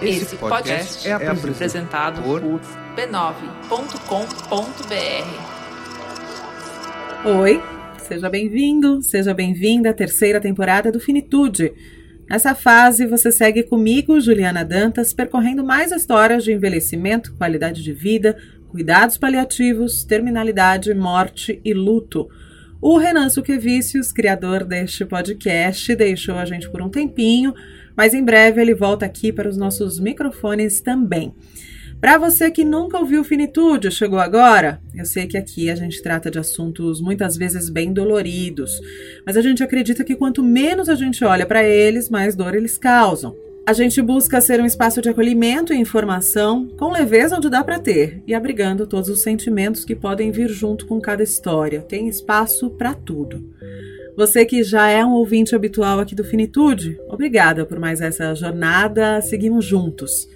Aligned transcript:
Esse 0.00 0.36
podcast 0.36 1.08
é 1.08 1.12
apresentado 1.12 2.22
por 2.22 2.40
b9.com.br. 2.40 3.28
Oi, 7.28 7.60
seja 7.98 8.30
bem-vindo, 8.30 9.02
seja 9.02 9.34
bem-vinda 9.34 9.90
à 9.90 9.92
terceira 9.92 10.40
temporada 10.40 10.92
do 10.92 11.00
Finitude. 11.00 11.72
Nessa 12.30 12.54
fase, 12.54 13.06
você 13.06 13.32
segue 13.32 13.64
comigo, 13.64 14.20
Juliana 14.20 14.64
Dantas, 14.64 15.12
percorrendo 15.12 15.64
mais 15.64 15.90
histórias 15.90 16.44
de 16.44 16.52
envelhecimento, 16.52 17.34
qualidade 17.34 17.82
de 17.82 17.92
vida, 17.92 18.36
cuidados 18.68 19.18
paliativos, 19.18 20.04
terminalidade, 20.04 20.94
morte 20.94 21.60
e 21.64 21.74
luto. 21.74 22.28
O 22.80 22.98
Renan 22.98 23.30
Suquevicius, 23.30 24.12
criador 24.12 24.62
deste 24.62 25.04
podcast, 25.04 25.96
deixou 25.96 26.34
a 26.36 26.44
gente 26.44 26.68
por 26.68 26.82
um 26.82 26.90
tempinho, 26.90 27.54
mas 27.96 28.12
em 28.12 28.22
breve 28.22 28.60
ele 28.60 28.74
volta 28.74 29.06
aqui 29.06 29.32
para 29.32 29.48
os 29.48 29.56
nossos 29.56 29.98
microfones 29.98 30.80
também. 30.80 31.34
Para 31.98 32.18
você 32.18 32.50
que 32.50 32.62
nunca 32.62 32.98
ouviu 32.98 33.24
Finitude, 33.24 33.90
chegou 33.90 34.18
agora, 34.18 34.80
eu 34.94 35.06
sei 35.06 35.26
que 35.26 35.38
aqui 35.38 35.70
a 35.70 35.74
gente 35.74 36.02
trata 36.02 36.30
de 36.30 36.38
assuntos 36.38 37.00
muitas 37.00 37.38
vezes 37.38 37.70
bem 37.70 37.90
doloridos, 37.92 38.78
mas 39.24 39.38
a 39.38 39.40
gente 39.40 39.62
acredita 39.62 40.04
que 40.04 40.14
quanto 40.14 40.42
menos 40.42 40.90
a 40.90 40.94
gente 40.94 41.24
olha 41.24 41.46
para 41.46 41.64
eles, 41.64 42.10
mais 42.10 42.36
dor 42.36 42.54
eles 42.54 42.76
causam. 42.76 43.34
A 43.66 43.72
gente 43.72 44.00
busca 44.00 44.40
ser 44.40 44.60
um 44.60 44.64
espaço 44.64 45.02
de 45.02 45.08
acolhimento 45.08 45.72
e 45.72 45.76
informação, 45.76 46.68
com 46.78 46.88
leveza 46.88 47.36
onde 47.36 47.50
dá 47.50 47.64
para 47.64 47.80
ter, 47.80 48.22
e 48.24 48.32
abrigando 48.32 48.86
todos 48.86 49.08
os 49.08 49.22
sentimentos 49.22 49.84
que 49.84 49.96
podem 49.96 50.30
vir 50.30 50.48
junto 50.48 50.86
com 50.86 51.00
cada 51.00 51.24
história. 51.24 51.80
Tem 51.80 52.06
espaço 52.06 52.70
para 52.70 52.94
tudo. 52.94 53.44
Você 54.16 54.46
que 54.46 54.62
já 54.62 54.88
é 54.88 55.04
um 55.04 55.14
ouvinte 55.14 55.52
habitual 55.52 55.98
aqui 55.98 56.14
do 56.14 56.22
Finitude, 56.22 56.96
obrigada 57.08 57.66
por 57.66 57.80
mais 57.80 58.00
essa 58.00 58.32
jornada. 58.36 59.20
Seguimos 59.20 59.64
juntos. 59.64 60.28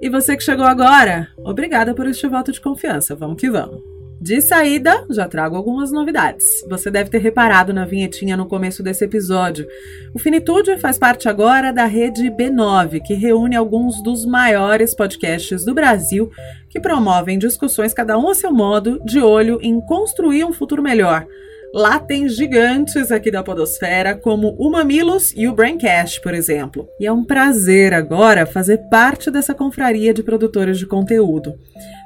E 0.00 0.08
você 0.08 0.34
que 0.34 0.42
chegou 0.42 0.64
agora, 0.64 1.28
obrigada 1.36 1.94
por 1.94 2.06
este 2.06 2.26
voto 2.26 2.50
de 2.50 2.62
confiança. 2.62 3.14
Vamos 3.14 3.36
que 3.36 3.50
vamos. 3.50 3.99
De 4.20 4.42
saída, 4.42 5.06
já 5.08 5.26
trago 5.26 5.56
algumas 5.56 5.90
novidades. 5.90 6.44
Você 6.68 6.90
deve 6.90 7.08
ter 7.08 7.22
reparado 7.22 7.72
na 7.72 7.86
vinhetinha 7.86 8.36
no 8.36 8.44
começo 8.44 8.82
desse 8.82 9.02
episódio. 9.02 9.66
O 10.12 10.18
Finitude 10.18 10.76
faz 10.76 10.98
parte 10.98 11.26
agora 11.26 11.72
da 11.72 11.86
rede 11.86 12.30
B9, 12.30 13.00
que 13.00 13.14
reúne 13.14 13.56
alguns 13.56 14.02
dos 14.02 14.26
maiores 14.26 14.94
podcasts 14.94 15.64
do 15.64 15.72
Brasil 15.72 16.30
que 16.68 16.78
promovem 16.78 17.38
discussões, 17.38 17.94
cada 17.94 18.18
um 18.18 18.28
a 18.28 18.34
seu 18.34 18.52
modo, 18.52 19.00
de 19.06 19.20
olho 19.20 19.58
em 19.62 19.80
construir 19.80 20.44
um 20.44 20.52
futuro 20.52 20.82
melhor. 20.82 21.26
Lá 21.72 22.00
tem 22.00 22.28
gigantes 22.28 23.12
aqui 23.12 23.30
da 23.30 23.44
Podosfera, 23.44 24.16
como 24.16 24.56
o 24.58 24.68
Mamilos 24.72 25.32
e 25.36 25.46
o 25.46 25.54
Braincast, 25.54 26.20
por 26.20 26.34
exemplo. 26.34 26.88
E 26.98 27.06
é 27.06 27.12
um 27.12 27.24
prazer 27.24 27.94
agora 27.94 28.44
fazer 28.44 28.78
parte 28.90 29.30
dessa 29.30 29.54
confraria 29.54 30.12
de 30.12 30.20
produtores 30.20 30.78
de 30.80 30.86
conteúdo. 30.86 31.54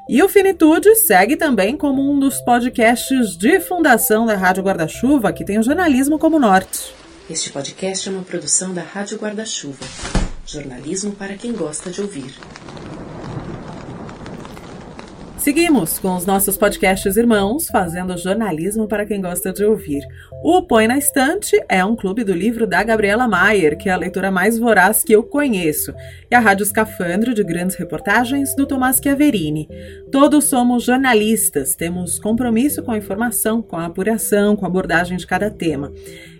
E 0.07 0.23
o 0.23 0.29
Finitude 0.29 0.95
segue 0.97 1.35
também 1.35 1.79
como 1.79 2.12
um 2.12 2.19
dos 2.19 2.42
podcasts 2.42 3.39
de 3.39 3.59
fundação 3.59 4.27
da 4.27 4.37
Rádio 4.37 4.62
Guarda-Chuva, 4.62 5.33
que 5.33 5.47
tem 5.47 5.59
o 5.59 5.62
jornalismo 5.62 6.19
como 6.19 6.39
norte. 6.39 6.95
Este 7.31 7.51
podcast 7.51 8.07
é 8.07 8.12
uma 8.12 8.23
produção 8.23 8.75
da 8.75 8.83
Rádio 8.83 9.17
Guarda-Chuva. 9.17 9.87
Jornalismo 10.45 11.12
para 11.12 11.37
quem 11.37 11.53
gosta 11.53 11.91
de 11.91 12.03
ouvir. 12.03 12.35
Seguimos 15.45 15.98
com 15.98 16.17
os 16.17 16.25
nossos 16.25 16.56
podcasts 16.56 17.19
irmãos, 17.19 17.67
fazendo 17.67 18.17
jornalismo 18.17 18.89
para 18.89 19.05
quem 19.05 19.20
gosta 19.20 19.53
de 19.53 19.62
ouvir. 19.62 20.03
O 20.42 20.62
Põe 20.62 20.86
na 20.86 20.97
Estante 20.97 21.62
é 21.69 21.84
um 21.84 21.95
clube 21.95 22.25
do 22.25 22.33
livro 22.33 22.67
da 22.67 22.83
Gabriela 22.83 23.28
Maier, 23.28 23.77
que 23.77 23.91
é 23.91 23.92
a 23.92 23.97
leitora 23.98 24.31
mais 24.31 24.59
voraz 24.59 25.05
que 25.05 25.12
eu 25.12 25.23
conheço, 25.23 25.92
e 26.31 26.34
a 26.34 26.41
Rádio 26.41 26.64
Escafandro, 26.64 27.34
de 27.34 27.45
grandes 27.45 27.77
reportagens, 27.77 28.56
do 28.56 28.64
Tomás 28.64 28.98
Chiaverini. 29.03 29.68
Todos 30.11 30.46
somos 30.46 30.83
jornalistas, 30.83 31.74
temos 31.74 32.18
compromisso 32.18 32.83
com 32.83 32.92
a 32.92 32.97
informação, 32.97 33.61
com 33.61 33.77
a 33.77 33.85
apuração, 33.85 34.57
com 34.57 34.64
a 34.64 34.68
abordagem 34.68 35.18
de 35.18 35.27
cada 35.27 35.51
tema. 35.51 35.92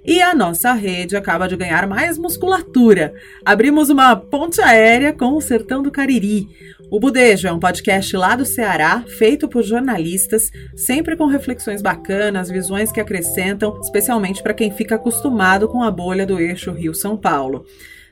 E 0.05 0.21
a 0.21 0.35
nossa 0.35 0.73
rede 0.75 1.17
acaba 1.17 1.49
de 1.49 1.57
ganhar 1.57 1.87
mais 1.87 2.19
musculatura. 2.19 3.15
Abrimos 3.45 3.89
uma 3.89 4.15
ponte 4.15 4.61
aérea 4.61 5.15
com 5.15 5.33
o 5.35 5.41
Sertão 5.41 5.83
do 5.83 5.91
Cariri. 5.91 6.49
O 6.91 7.01
Budejo 7.01 7.49
é 7.49 7.53
um 7.53 7.59
podcast 7.59 8.15
lá 8.15 8.37
do 8.37 8.45
Ceará, 8.45 9.03
feito 9.19 9.49
por 9.49 9.63
jornalistas, 9.63 10.51
sempre 10.77 11.17
com 11.17 11.27
reflexões 11.27 11.81
bacanas, 11.81 12.51
visões 12.51 12.93
que 12.93 13.01
acrescentam, 13.01 13.81
especialmente 13.81 14.43
para 14.43 14.53
quem 14.53 14.71
fica 14.71 14.97
acostumado 14.97 15.69
com 15.69 15.83
a 15.83 15.91
bolha 15.91 16.27
do 16.27 16.39
eixo 16.39 16.71
Rio-São 16.71 17.17
Paulo. 17.17 17.65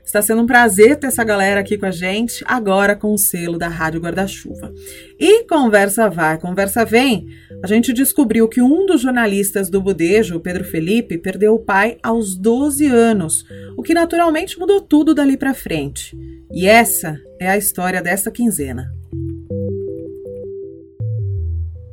Está 0.05 0.21
sendo 0.21 0.43
um 0.43 0.47
prazer 0.47 0.97
ter 0.97 1.07
essa 1.07 1.25
galera 1.25 1.61
aqui 1.61 1.79
com 1.79 1.87
a 1.87 1.91
gente, 1.91 2.45
agora 2.47 2.97
com 2.97 3.13
o 3.13 3.19
selo 3.19 3.57
da 3.57 3.69
Rádio 3.69 4.01
Guarda-Chuva. 4.01 4.73
E 5.19 5.45
conversa 5.45 6.11
vai, 6.11 6.39
conversa 6.39 6.85
vem. 6.85 7.29
A 7.63 7.67
gente 7.67 7.93
descobriu 7.93 8.49
que 8.49 8.61
um 8.61 8.85
dos 8.85 9.01
jornalistas 9.01 9.71
do 9.71 9.81
Budejo, 9.81 10.41
Pedro 10.41 10.65
Felipe, 10.65 11.17
perdeu 11.17 11.55
o 11.55 11.59
pai 11.59 11.99
aos 12.03 12.37
12 12.37 12.87
anos, 12.87 13.45
o 13.77 13.83
que 13.83 13.95
naturalmente 13.95 14.59
mudou 14.59 14.81
tudo 14.81 15.15
dali 15.15 15.37
para 15.37 15.55
frente. 15.55 16.17
E 16.53 16.67
essa 16.67 17.19
é 17.41 17.49
a 17.49 17.57
história 17.57 18.03
desta 18.03 18.31
quinzena. 18.31 18.93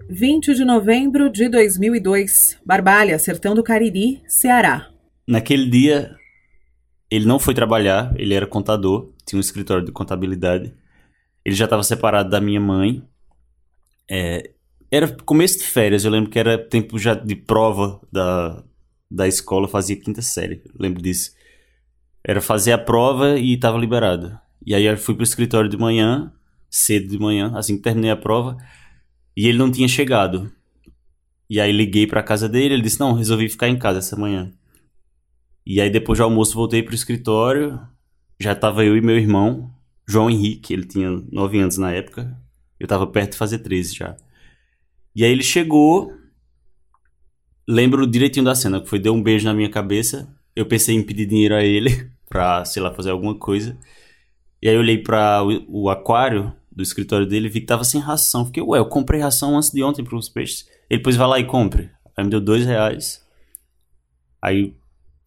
20 0.10 0.56
de 0.56 0.66
novembro 0.66 1.30
de 1.30 1.48
2002, 1.48 2.58
Barbalha, 2.66 3.18
Sertão 3.20 3.54
do 3.54 3.64
Cariri, 3.64 4.22
Ceará. 4.28 4.90
Naquele 5.26 5.70
dia, 5.70 6.19
ele 7.10 7.26
não 7.26 7.40
foi 7.40 7.54
trabalhar, 7.54 8.14
ele 8.18 8.34
era 8.34 8.46
contador, 8.46 9.12
tinha 9.26 9.38
um 9.38 9.42
escritório 9.42 9.84
de 9.84 9.92
contabilidade. 9.92 10.74
Ele 11.44 11.56
já 11.56 11.66
estava 11.66 11.82
separado 11.84 12.30
da 12.30 12.40
minha 12.40 12.60
mãe. 12.60 13.04
É, 14.10 14.52
era 14.92 15.08
começo 15.08 15.60
de 15.60 15.66
férias, 15.66 16.06
eu 16.06 16.12
lembro 16.12 16.30
que 16.30 16.40
era 16.40 16.58
tempo 16.58 16.98
já 17.00 17.14
de 17.14 17.36
prova 17.36 18.00
da, 18.12 18.64
da 19.10 19.28
escola, 19.28 19.68
fazia 19.68 19.96
quinta 19.96 20.22
série, 20.22 20.62
lembro 20.78 21.02
disso. 21.02 21.32
Era 22.24 22.42
fazer 22.42 22.74
a 22.74 22.78
prova 22.78 23.40
e 23.40 23.54
estava 23.54 23.78
liberado. 23.78 24.38
E 24.66 24.76
aí 24.76 24.86
eu 24.86 24.98
fui 24.98 25.16
pro 25.16 25.24
escritório 25.24 25.70
de 25.70 25.78
manhã, 25.78 26.32
cedo 26.70 27.08
de 27.08 27.18
manhã, 27.18 27.52
assim 27.56 27.78
que 27.78 27.84
terminei 27.84 28.12
a 28.12 28.18
prova, 28.18 28.58
e 29.36 29.48
ele 29.48 29.58
não 29.58 29.72
tinha 29.72 29.88
chegado. 29.88 30.52
E 31.50 31.60
aí 31.60 31.72
liguei 31.72 32.06
para 32.06 32.22
casa 32.22 32.48
dele, 32.50 32.76
ele 32.76 32.84
disse: 32.84 33.00
"Não, 33.00 33.14
resolvi 33.14 33.50
ficar 33.50 33.70
em 33.70 33.78
casa 33.78 34.00
essa 34.00 34.16
manhã". 34.16 34.52
E 35.66 35.80
aí 35.80 35.90
depois 35.90 36.18
do 36.18 36.24
almoço 36.24 36.56
voltei 36.56 36.82
pro 36.82 36.96
escritório, 36.96 37.80
já 38.40 38.56
tava 38.56 38.84
eu 38.84 38.98
e 38.98 39.02
meu 39.02 39.18
irmão, 39.18 39.74
João 40.08 40.30
Henrique, 40.30 40.74
ele 40.74 40.86
tinha 40.86 41.10
9 41.32 41.60
anos 41.60 41.78
na 41.78 41.92
época, 41.92 42.36
eu 42.80 42.88
tava 42.88 43.06
perto 43.06 43.34
de 43.34 43.38
fazer 43.38 43.60
13 43.60 43.96
já. 43.96 44.18
E 45.16 45.24
aí 45.24 45.32
ele 45.32 45.44
chegou, 45.44 46.14
lembro 47.68 48.08
direitinho 48.08 48.46
da 48.46 48.56
cena, 48.56 48.82
que 48.82 48.88
foi 48.88 49.00
deu 49.00 49.14
um 49.14 49.22
beijo 49.22 49.46
na 49.46 49.54
minha 49.54 49.70
cabeça, 49.70 50.34
eu 50.56 50.66
pensei 50.66 50.96
em 50.96 51.04
pedir 51.04 51.26
dinheiro 51.26 51.56
a 51.56 51.64
ele 51.64 52.10
pra, 52.30 52.66
sei 52.66 52.82
lá, 52.82 52.94
fazer 52.94 53.12
alguma 53.12 53.36
coisa. 53.36 53.78
E 54.62 54.68
aí 54.68 54.76
eu 54.76 54.82
olhei 54.82 54.98
para 54.98 55.44
o, 55.44 55.84
o, 55.84 55.90
aquário 55.90 56.54
do 56.72 56.84
escritório 56.84 57.26
dele 57.26 57.48
e 57.48 57.50
vi 57.50 57.62
que 57.62 57.68
tava 57.68 57.84
sem 57.84 58.02
ração. 58.02 58.46
Fiquei, 58.46 58.64
ué, 58.64 58.80
eu 58.80 58.86
comprei 58.86 59.22
ração 59.22 59.56
antes 59.56 59.72
de 59.72 59.84
ontem 59.84 60.04
para 60.04 60.18
os 60.18 60.30
peixes. 60.30 60.68
Ele 60.90 61.00
depois 61.00 61.16
vai 61.16 61.28
lá 61.28 61.40
e 61.40 61.46
compre. 61.46 61.90
Aí 62.16 62.24
me 62.24 62.30
deu 62.30 62.42
dois 62.42 62.66
reais. 62.66 63.26
Aí 64.42 64.76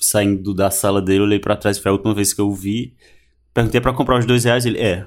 saindo 0.05 0.53
da 0.53 0.71
sala 0.71 1.01
dele, 1.01 1.23
olhei 1.23 1.39
para 1.39 1.57
trás, 1.57 1.79
foi 1.79 1.91
a 1.91 1.93
última 1.93 2.15
vez 2.15 2.33
que 2.33 2.41
eu 2.41 2.53
vi. 2.53 2.97
Perguntei 3.55 3.81
para 3.81 3.93
comprar 3.93 4.19
os 4.19 4.27
dois 4.27 4.45
reais, 4.45 4.67
ele 4.67 4.79
é. 4.79 5.07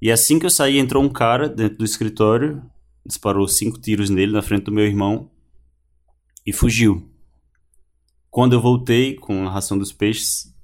E 0.00 0.10
assim 0.10 0.38
que 0.38 0.46
eu 0.46 0.50
saí, 0.50 0.78
entrou 0.78 1.02
um 1.02 1.08
cara 1.08 1.48
dentro 1.48 1.78
do 1.78 1.84
escritório, 1.84 2.62
disparou 3.04 3.46
cinco 3.48 3.80
tiros 3.80 4.10
nele 4.10 4.32
na 4.32 4.42
frente 4.42 4.64
do 4.64 4.72
meu 4.72 4.84
irmão 4.84 5.30
e 6.46 6.52
fugiu. 6.52 7.10
Quando 8.30 8.52
eu 8.52 8.60
voltei 8.60 9.14
com 9.14 9.46
a 9.46 9.50
ração 9.50 9.76
dos 9.76 9.92
peixes, 9.92 10.54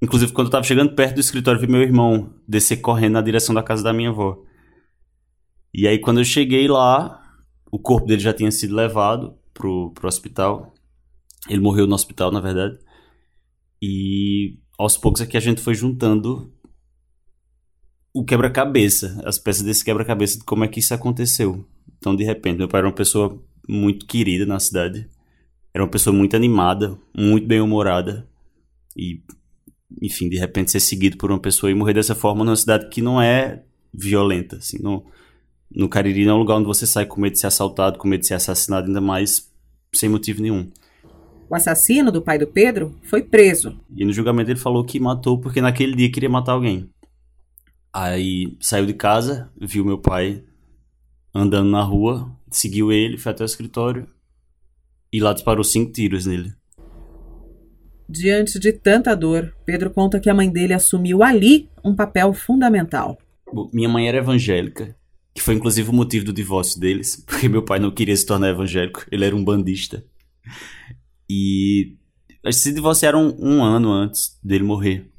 inclusive 0.00 0.32
quando 0.32 0.46
eu 0.46 0.52
tava 0.52 0.64
chegando 0.64 0.94
perto 0.94 1.14
do 1.14 1.20
escritório, 1.20 1.60
vi 1.60 1.66
meu 1.66 1.82
irmão 1.82 2.34
descer 2.46 2.76
correndo 2.76 3.14
na 3.14 3.22
direção 3.22 3.54
da 3.54 3.62
casa 3.62 3.82
da 3.82 3.92
minha 3.92 4.10
avó. 4.10 4.42
E 5.74 5.86
aí 5.88 5.98
quando 5.98 6.20
eu 6.20 6.24
cheguei 6.24 6.68
lá, 6.68 7.20
o 7.70 7.78
corpo 7.78 8.06
dele 8.06 8.20
já 8.20 8.32
tinha 8.32 8.50
sido 8.50 8.74
levado 8.74 9.36
pro, 9.52 9.90
pro 9.92 10.06
hospital. 10.06 10.72
Ele 11.48 11.60
morreu 11.60 11.86
no 11.86 11.94
hospital, 11.94 12.30
na 12.30 12.40
verdade. 12.40 12.78
E 13.80 14.58
aos 14.78 14.96
poucos 14.96 15.20
aqui 15.20 15.36
a 15.36 15.40
gente 15.40 15.60
foi 15.60 15.74
juntando 15.74 16.52
o 18.12 18.24
quebra-cabeça, 18.24 19.20
as 19.24 19.38
peças 19.38 19.62
desse 19.62 19.84
quebra-cabeça 19.84 20.38
de 20.38 20.44
como 20.44 20.64
é 20.64 20.68
que 20.68 20.80
isso 20.80 20.94
aconteceu. 20.94 21.66
Então, 21.98 22.16
de 22.16 22.24
repente, 22.24 22.58
meu 22.58 22.68
pai 22.68 22.80
era 22.80 22.88
uma 22.88 22.94
pessoa 22.94 23.38
muito 23.68 24.06
querida 24.06 24.46
na 24.46 24.58
cidade. 24.58 25.08
Era 25.74 25.84
uma 25.84 25.90
pessoa 25.90 26.16
muito 26.16 26.34
animada, 26.34 26.98
muito 27.14 27.46
bem-humorada. 27.46 28.26
E, 28.96 29.20
enfim, 30.00 30.28
de 30.28 30.38
repente 30.38 30.70
ser 30.70 30.80
seguido 30.80 31.18
por 31.18 31.30
uma 31.30 31.38
pessoa 31.38 31.70
e 31.70 31.74
morrer 31.74 31.92
dessa 31.92 32.14
forma 32.14 32.44
numa 32.44 32.56
cidade 32.56 32.88
que 32.88 33.02
não 33.02 33.20
é 33.20 33.62
violenta. 33.92 34.56
Assim, 34.56 34.78
no, 34.82 35.04
no 35.70 35.88
Cariri 35.88 36.24
não 36.24 36.32
é 36.32 36.34
um 36.36 36.38
lugar 36.38 36.56
onde 36.56 36.66
você 36.66 36.86
sai 36.86 37.04
com 37.04 37.20
medo 37.20 37.34
de 37.34 37.40
ser 37.40 37.48
assaltado, 37.48 37.98
com 37.98 38.08
medo 38.08 38.20
de 38.20 38.28
ser 38.28 38.34
assassinado, 38.34 38.86
ainda 38.86 39.00
mais 39.00 39.52
sem 39.94 40.08
motivo 40.08 40.40
nenhum. 40.40 40.70
O 41.48 41.54
assassino 41.54 42.10
do 42.10 42.20
pai 42.20 42.38
do 42.38 42.46
Pedro 42.46 42.94
foi 43.02 43.22
preso. 43.22 43.78
E 43.94 44.04
no 44.04 44.12
julgamento 44.12 44.50
ele 44.50 44.58
falou 44.58 44.84
que 44.84 44.98
matou 44.98 45.38
porque 45.38 45.60
naquele 45.60 45.94
dia 45.94 46.10
queria 46.10 46.28
matar 46.28 46.52
alguém. 46.52 46.90
Aí 47.92 48.56
saiu 48.60 48.84
de 48.84 48.94
casa, 48.94 49.50
viu 49.58 49.84
meu 49.84 49.98
pai 49.98 50.42
andando 51.34 51.70
na 51.70 51.82
rua, 51.82 52.30
seguiu 52.50 52.90
ele, 52.90 53.16
foi 53.16 53.32
até 53.32 53.44
o 53.44 53.46
escritório 53.46 54.08
e 55.12 55.20
lá 55.20 55.32
disparou 55.32 55.62
cinco 55.62 55.92
tiros 55.92 56.26
nele. 56.26 56.52
Diante 58.08 58.58
de 58.58 58.72
tanta 58.72 59.14
dor, 59.14 59.54
Pedro 59.64 59.90
conta 59.90 60.20
que 60.20 60.30
a 60.30 60.34
mãe 60.34 60.50
dele 60.50 60.72
assumiu 60.72 61.22
ali 61.22 61.68
um 61.84 61.94
papel 61.94 62.32
fundamental. 62.32 63.18
Minha 63.72 63.88
mãe 63.88 64.08
era 64.08 64.18
evangélica, 64.18 64.96
que 65.34 65.42
foi 65.42 65.54
inclusive 65.54 65.90
o 65.90 65.92
motivo 65.92 66.24
do 66.24 66.32
divórcio 66.32 66.80
deles, 66.80 67.22
porque 67.26 67.48
meu 67.48 67.62
pai 67.62 67.78
não 67.78 67.90
queria 67.90 68.16
se 68.16 68.26
tornar 68.26 68.50
evangélico, 68.50 69.04
ele 69.10 69.24
era 69.24 69.34
um 69.34 69.44
bandista. 69.44 70.04
E 71.28 71.96
eles 72.42 72.62
se 72.62 72.72
divorciaram 72.72 73.36
um 73.38 73.62
ano 73.64 73.90
antes 73.90 74.38
dele 74.42 74.64
morrer. 74.64 75.10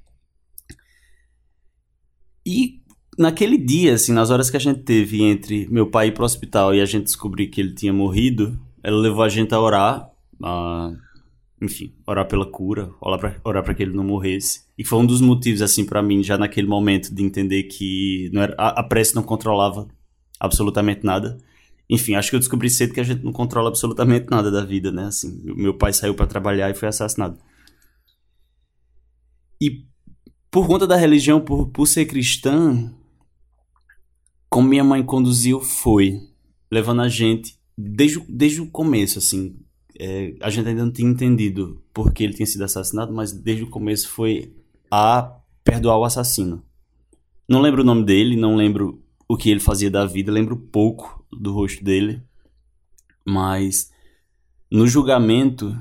E 2.46 2.80
naquele 3.18 3.58
dia, 3.58 3.96
assim, 3.96 4.14
nas 4.14 4.30
horas 4.30 4.50
que 4.50 4.56
a 4.56 4.60
gente 4.60 4.82
teve 4.82 5.22
entre 5.22 5.68
meu 5.70 5.90
pai 5.90 6.08
ir 6.08 6.14
pro 6.14 6.24
hospital 6.24 6.74
e 6.74 6.80
a 6.80 6.86
gente 6.86 7.06
descobrir 7.06 7.48
que 7.48 7.60
ele 7.60 7.74
tinha 7.74 7.92
morrido, 7.92 8.58
ela 8.82 8.98
levou 8.98 9.24
a 9.24 9.30
gente 9.30 9.54
a 9.54 9.60
orar, 9.60 10.10
a, 10.42 10.94
enfim, 11.62 11.94
orar 12.06 12.26
pela 12.28 12.46
cura, 12.46 12.90
orar 13.02 13.20
pra, 13.20 13.36
orar 13.44 13.64
pra 13.64 13.74
que 13.74 13.84
ele 13.84 13.94
não 13.94 14.04
morresse. 14.04 14.62
E 14.78 14.86
foi 14.86 15.00
um 15.00 15.06
dos 15.06 15.20
motivos, 15.20 15.62
assim, 15.62 15.84
para 15.84 16.02
mim, 16.02 16.24
já 16.24 16.38
naquele 16.38 16.68
momento, 16.68 17.14
de 17.14 17.24
entender 17.24 17.64
que 17.64 18.30
não 18.32 18.44
era, 18.44 18.56
a, 18.58 18.80
a 18.80 18.84
prece 18.84 19.16
não 19.16 19.24
controlava 19.24 19.88
absolutamente 20.40 21.04
nada. 21.04 21.38
Enfim, 21.90 22.16
acho 22.16 22.30
que 22.30 22.36
eu 22.36 22.40
descobri 22.40 22.70
cedo 22.70 22.94
que 22.94 23.00
a 23.00 23.04
gente 23.04 23.24
não 23.24 23.32
controla 23.32 23.70
absolutamente 23.70 24.28
nada 24.30 24.52
da 24.52 24.64
vida, 24.64 24.92
né? 24.92 25.06
Assim, 25.06 25.42
meu 25.56 25.74
pai 25.74 25.94
saiu 25.94 26.14
para 26.14 26.28
trabalhar 26.28 26.70
e 26.70 26.76
foi 26.76 26.88
assassinado. 26.90 27.38
E 29.62 29.86
por 30.52 30.68
conta 30.68 30.86
da 30.86 30.96
religião, 30.96 31.40
por, 31.40 31.70
por 31.70 31.88
ser 31.88 32.06
cristã, 32.06 32.94
como 34.50 34.68
minha 34.68 34.84
mãe 34.84 35.04
conduziu 35.04 35.62
foi 35.62 36.20
levando 36.70 37.02
a 37.02 37.10
gente 37.10 37.58
desde, 37.78 38.20
desde 38.28 38.62
o 38.62 38.70
começo, 38.70 39.20
assim. 39.20 39.56
É, 40.00 40.36
a 40.42 40.50
gente 40.50 40.68
ainda 40.68 40.86
não 40.86 40.92
tinha 40.92 41.10
entendido 41.10 41.82
por 41.94 42.14
que 42.14 42.24
ele 42.24 42.34
tinha 42.34 42.46
sido 42.46 42.64
assassinado, 42.64 43.14
mas 43.14 43.32
desde 43.32 43.64
o 43.64 43.70
começo 43.70 44.10
foi 44.10 44.54
a 44.92 45.40
perdoar 45.64 45.98
o 45.98 46.04
assassino. 46.04 46.64
Não 47.48 47.62
lembro 47.62 47.82
o 47.82 47.86
nome 47.86 48.04
dele, 48.04 48.36
não 48.36 48.56
lembro 48.56 49.02
o 49.28 49.36
que 49.38 49.50
ele 49.50 49.60
fazia 49.60 49.92
da 49.92 50.06
vida, 50.06 50.32
lembro 50.32 50.56
pouco 50.56 51.26
do 51.32 51.54
rosto 51.54 51.84
dele, 51.84 52.22
mas 53.26 53.92
no 54.72 54.88
julgamento 54.88 55.76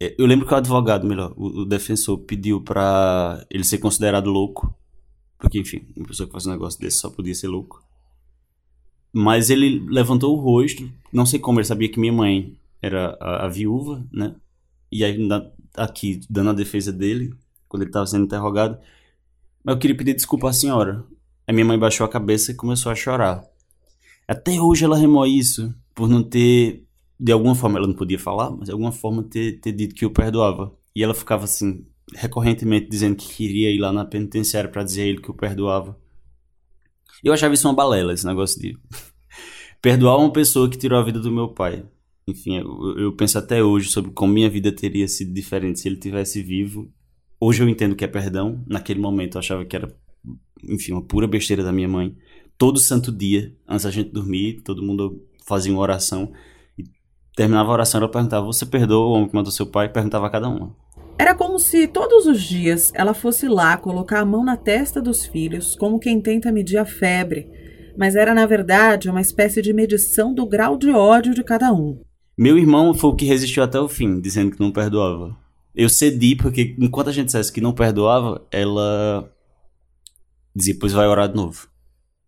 é, 0.00 0.14
eu 0.16 0.26
lembro 0.26 0.46
que 0.46 0.54
o 0.54 0.56
advogado, 0.56 1.06
melhor, 1.06 1.32
o, 1.36 1.62
o 1.62 1.64
defensor 1.64 2.18
pediu 2.18 2.60
para 2.60 3.44
ele 3.50 3.64
ser 3.64 3.78
considerado 3.78 4.30
louco, 4.30 4.72
porque 5.38 5.58
enfim, 5.58 5.86
uma 5.96 6.06
pessoa 6.06 6.26
que 6.26 6.32
faz 6.32 6.46
um 6.46 6.50
negócio 6.50 6.80
desse 6.80 6.98
só 6.98 7.10
podia 7.10 7.34
ser 7.34 7.48
louco. 7.48 7.82
Mas 9.12 9.50
ele 9.50 9.84
levantou 9.88 10.36
o 10.36 10.40
rosto, 10.40 10.88
não 11.12 11.26
sei 11.26 11.40
como 11.40 11.58
ele 11.58 11.66
sabia 11.66 11.88
que 11.88 11.98
minha 11.98 12.12
mãe 12.12 12.56
era 12.80 13.16
a, 13.20 13.46
a 13.46 13.48
viúva, 13.48 14.06
né? 14.12 14.36
E 14.90 15.04
aí 15.04 15.18
aqui 15.74 16.20
dando 16.30 16.50
a 16.50 16.54
defesa 16.54 16.92
dele, 16.92 17.34
quando 17.68 17.82
ele 17.82 17.90
estava 17.90 18.06
sendo 18.06 18.24
interrogado, 18.24 18.78
mas 19.64 19.74
eu 19.74 19.80
queria 19.80 19.96
pedir 19.96 20.14
desculpa 20.14 20.48
à 20.48 20.52
senhora. 20.52 21.04
A 21.48 21.52
minha 21.52 21.64
mãe 21.64 21.78
baixou 21.78 22.04
a 22.04 22.08
cabeça 22.10 22.52
e 22.52 22.54
começou 22.54 22.92
a 22.92 22.94
chorar. 22.94 23.42
Até 24.28 24.60
hoje 24.60 24.84
ela 24.84 24.98
remói 24.98 25.30
isso, 25.30 25.74
por 25.94 26.06
não 26.06 26.22
ter, 26.22 26.84
de 27.18 27.32
alguma 27.32 27.54
forma, 27.54 27.78
ela 27.78 27.86
não 27.86 27.94
podia 27.94 28.18
falar, 28.18 28.50
mas 28.50 28.66
de 28.66 28.72
alguma 28.72 28.92
forma 28.92 29.22
ter, 29.22 29.58
ter 29.58 29.72
dito 29.72 29.94
que 29.94 30.04
eu 30.04 30.10
perdoava. 30.10 30.76
E 30.94 31.02
ela 31.02 31.14
ficava 31.14 31.44
assim, 31.44 31.86
recorrentemente 32.14 32.90
dizendo 32.90 33.16
que 33.16 33.34
queria 33.34 33.70
ir 33.70 33.78
lá 33.78 33.90
na 33.90 34.04
penitenciária 34.04 34.68
para 34.68 34.84
dizer 34.84 35.00
a 35.00 35.06
ele 35.06 35.22
que 35.22 35.30
eu 35.30 35.34
perdoava. 35.34 35.98
Eu 37.24 37.32
achava 37.32 37.54
isso 37.54 37.66
uma 37.66 37.74
balela, 37.74 38.12
esse 38.12 38.26
negócio 38.26 38.60
de 38.60 38.76
perdoar 39.80 40.18
uma 40.18 40.30
pessoa 40.30 40.68
que 40.68 40.76
tirou 40.76 40.98
a 40.98 41.02
vida 41.02 41.18
do 41.18 41.32
meu 41.32 41.48
pai. 41.48 41.82
Enfim, 42.26 42.58
eu, 42.58 42.98
eu 42.98 43.16
penso 43.16 43.38
até 43.38 43.64
hoje 43.64 43.88
sobre 43.88 44.10
como 44.10 44.34
minha 44.34 44.50
vida 44.50 44.70
teria 44.70 45.08
sido 45.08 45.32
diferente 45.32 45.80
se 45.80 45.88
ele 45.88 45.96
tivesse 45.96 46.42
vivo. 46.42 46.92
Hoje 47.40 47.62
eu 47.62 47.68
entendo 47.70 47.96
que 47.96 48.04
é 48.04 48.08
perdão. 48.08 48.62
Naquele 48.66 49.00
momento 49.00 49.36
eu 49.36 49.38
achava 49.38 49.64
que 49.64 49.74
era 49.74 49.90
enfim, 50.62 50.92
uma 50.92 51.02
pura 51.02 51.26
besteira 51.26 51.62
da 51.62 51.72
minha 51.72 51.88
mãe. 51.88 52.14
Todo 52.56 52.78
santo 52.78 53.12
dia, 53.12 53.54
antes 53.68 53.84
da 53.84 53.90
gente 53.90 54.10
dormir, 54.10 54.60
todo 54.62 54.82
mundo 54.82 55.22
fazia 55.46 55.72
uma 55.72 55.80
oração. 55.80 56.32
E 56.76 56.84
terminava 57.36 57.70
a 57.70 57.72
oração, 57.72 58.00
ela 58.00 58.10
perguntava: 58.10 58.46
Você 58.46 58.66
perdoa 58.66 59.06
o 59.06 59.12
homem 59.12 59.28
que 59.28 59.34
matou 59.34 59.52
seu 59.52 59.66
pai? 59.66 59.88
Perguntava 59.88 60.26
a 60.26 60.30
cada 60.30 60.48
uma. 60.48 60.74
Era 61.18 61.34
como 61.34 61.58
se 61.58 61.88
todos 61.88 62.26
os 62.26 62.42
dias 62.42 62.92
ela 62.94 63.12
fosse 63.12 63.48
lá 63.48 63.76
colocar 63.76 64.20
a 64.20 64.24
mão 64.24 64.44
na 64.44 64.56
testa 64.56 65.02
dos 65.02 65.26
filhos, 65.26 65.74
como 65.74 65.98
quem 65.98 66.20
tenta 66.20 66.52
medir 66.52 66.78
a 66.78 66.84
febre. 66.84 67.48
Mas 67.96 68.14
era, 68.14 68.32
na 68.32 68.46
verdade, 68.46 69.10
uma 69.10 69.20
espécie 69.20 69.60
de 69.60 69.72
medição 69.72 70.32
do 70.32 70.46
grau 70.46 70.76
de 70.76 70.90
ódio 70.90 71.34
de 71.34 71.42
cada 71.42 71.72
um. 71.72 72.00
Meu 72.36 72.56
irmão 72.56 72.94
foi 72.94 73.10
o 73.10 73.16
que 73.16 73.24
resistiu 73.24 73.64
até 73.64 73.80
o 73.80 73.88
fim, 73.88 74.20
dizendo 74.20 74.52
que 74.52 74.60
não 74.60 74.70
perdoava. 74.70 75.36
Eu 75.74 75.88
cedi 75.88 76.36
porque, 76.36 76.76
enquanto 76.78 77.08
a 77.08 77.12
gente 77.12 77.26
dissesse 77.26 77.52
que 77.52 77.60
não 77.60 77.72
perdoava, 77.72 78.46
ela 78.52 79.28
dizia, 80.54 80.76
pois 80.78 80.92
vai 80.92 81.06
orar 81.06 81.28
de 81.28 81.36
novo. 81.36 81.68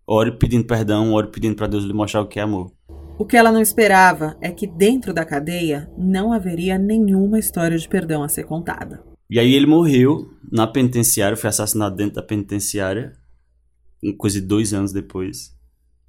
Ore 0.06 0.32
pedindo 0.32 0.66
perdão, 0.66 1.12
ore 1.12 1.28
pedindo 1.28 1.56
para 1.56 1.66
Deus 1.66 1.84
lhe 1.84 1.92
mostrar 1.92 2.20
o 2.20 2.26
que 2.26 2.38
é 2.40 2.42
amor. 2.42 2.72
O 3.18 3.24
que 3.24 3.36
ela 3.36 3.52
não 3.52 3.60
esperava 3.60 4.36
é 4.40 4.50
que 4.50 4.66
dentro 4.66 5.12
da 5.12 5.24
cadeia 5.24 5.90
não 5.96 6.32
haveria 6.32 6.78
nenhuma 6.78 7.38
história 7.38 7.76
de 7.76 7.88
perdão 7.88 8.22
a 8.22 8.28
ser 8.28 8.44
contada. 8.44 9.04
E 9.28 9.38
aí 9.38 9.54
ele 9.54 9.66
morreu 9.66 10.30
na 10.50 10.66
penitenciária, 10.66 11.36
foi 11.36 11.50
assassinado 11.50 11.94
dentro 11.94 12.14
da 12.14 12.22
penitenciária, 12.22 13.12
coisa 14.18 14.40
de 14.40 14.46
dois 14.46 14.72
anos 14.72 14.92
depois. 14.92 15.54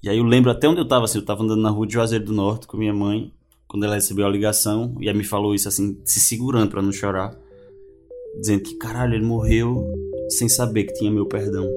E 0.02 0.10
aí 0.10 0.18
eu 0.18 0.24
lembro 0.24 0.50
até 0.50 0.68
onde 0.68 0.80
eu 0.80 0.88
tava, 0.88 1.06
assim, 1.06 1.20
eu 1.20 1.26
tava 1.26 1.44
andando 1.44 1.62
na 1.62 1.70
rua 1.70 1.86
de 1.86 1.94
Juazeiro 1.94 2.26
do 2.26 2.34
Norte 2.34 2.66
com 2.66 2.78
minha 2.78 2.94
mãe, 2.94 3.32
quando 3.68 3.86
ela 3.86 3.96
recebeu 3.96 4.26
a 4.26 4.30
ligação, 4.30 4.96
e 5.00 5.08
aí 5.08 5.16
me 5.16 5.24
falou 5.24 5.54
isso 5.54 5.68
assim, 5.68 6.02
se 6.04 6.20
segurando 6.20 6.72
para 6.72 6.82
não 6.82 6.92
chorar, 6.92 7.38
dizendo 8.40 8.64
que 8.64 8.76
caralho, 8.76 9.14
ele 9.14 9.26
morreu 9.26 9.86
sem 10.30 10.50
saber 10.50 10.86
que 10.86 10.94
tinha 10.94 11.12
meu 11.12 11.26
perdão. 11.26 11.70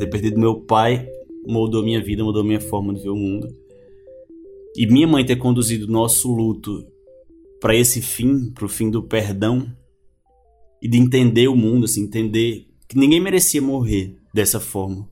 Ter 0.00 0.06
perdido 0.06 0.40
meu 0.40 0.58
pai 0.62 1.06
mudou 1.46 1.82
minha 1.82 2.02
vida, 2.02 2.24
mudou 2.24 2.42
minha 2.42 2.58
forma 2.58 2.94
de 2.94 3.02
ver 3.02 3.10
o 3.10 3.14
mundo. 3.14 3.54
E 4.74 4.86
minha 4.86 5.06
mãe 5.06 5.26
ter 5.26 5.36
conduzido 5.36 5.86
nosso 5.86 6.32
luto 6.32 6.86
para 7.60 7.76
esse 7.76 8.00
fim, 8.00 8.50
para 8.50 8.64
o 8.64 8.68
fim 8.68 8.90
do 8.90 9.02
perdão 9.02 9.70
e 10.80 10.88
de 10.88 10.96
entender 10.96 11.48
o 11.48 11.54
mundo, 11.54 11.84
assim, 11.84 12.04
entender 12.04 12.66
que 12.88 12.96
ninguém 12.96 13.20
merecia 13.20 13.60
morrer 13.60 14.16
dessa 14.32 14.58
forma. 14.58 15.06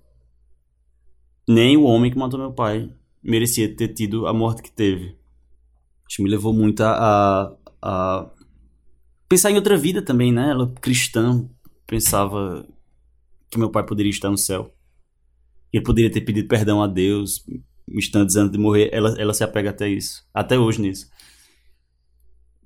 Nem 1.46 1.76
o 1.76 1.82
homem 1.82 2.10
que 2.10 2.16
matou 2.16 2.40
meu 2.40 2.54
pai 2.54 2.90
merecia 3.22 3.68
ter 3.76 3.88
tido 3.88 4.26
a 4.26 4.32
morte 4.32 4.62
que 4.62 4.72
teve. 4.72 5.18
Isso 6.08 6.22
me 6.22 6.30
levou 6.30 6.54
muito 6.54 6.80
a, 6.82 7.54
a 7.82 8.30
pensar 9.28 9.50
em 9.50 9.56
outra 9.56 9.76
vida 9.76 10.00
também, 10.00 10.32
né? 10.32 10.48
Ela 10.48 10.72
cristã 10.80 11.46
pensava 11.86 12.66
que 13.50 13.58
meu 13.58 13.68
pai 13.68 13.84
poderia 13.84 14.08
estar 14.08 14.30
no 14.30 14.38
céu. 14.38 14.72
Ele 15.72 15.82
poderia 15.82 16.10
ter 16.10 16.20
pedido 16.22 16.48
perdão 16.48 16.82
a 16.82 16.86
Deus 16.86 17.44
instantes 17.90 18.36
antes 18.36 18.52
de 18.52 18.58
morrer. 18.58 18.90
Ela, 18.92 19.14
ela 19.18 19.34
se 19.34 19.44
apega 19.44 19.70
até 19.70 19.88
isso, 19.88 20.24
até 20.32 20.58
hoje 20.58 20.80
nisso. 20.80 21.08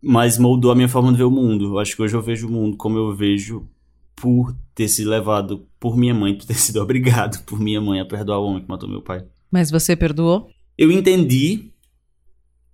Mas 0.02 0.38
moldou 0.38 0.70
a 0.70 0.74
minha 0.74 0.88
forma 0.88 1.12
de 1.12 1.18
ver 1.18 1.24
o 1.24 1.30
mundo. 1.30 1.64
Eu 1.66 1.78
acho 1.78 1.94
que 1.94 2.02
hoje 2.02 2.14
eu 2.14 2.22
vejo 2.22 2.48
o 2.48 2.50
mundo 2.50 2.76
como 2.76 2.98
eu 2.98 3.14
vejo 3.14 3.68
por 4.16 4.54
ter 4.74 4.88
sido 4.88 5.10
levado 5.10 5.66
por 5.78 5.96
minha 5.96 6.14
mãe, 6.14 6.36
por 6.36 6.46
ter 6.46 6.54
sido 6.54 6.80
obrigado 6.82 7.44
por 7.44 7.58
minha 7.60 7.80
mãe 7.80 8.00
a 8.00 8.04
perdoar 8.04 8.38
o 8.38 8.44
homem 8.44 8.62
que 8.62 8.68
matou 8.68 8.88
meu 8.88 9.02
pai. 9.02 9.24
Mas 9.50 9.70
você 9.70 9.94
perdoou? 9.96 10.50
Eu 10.76 10.90
entendi. 10.90 11.70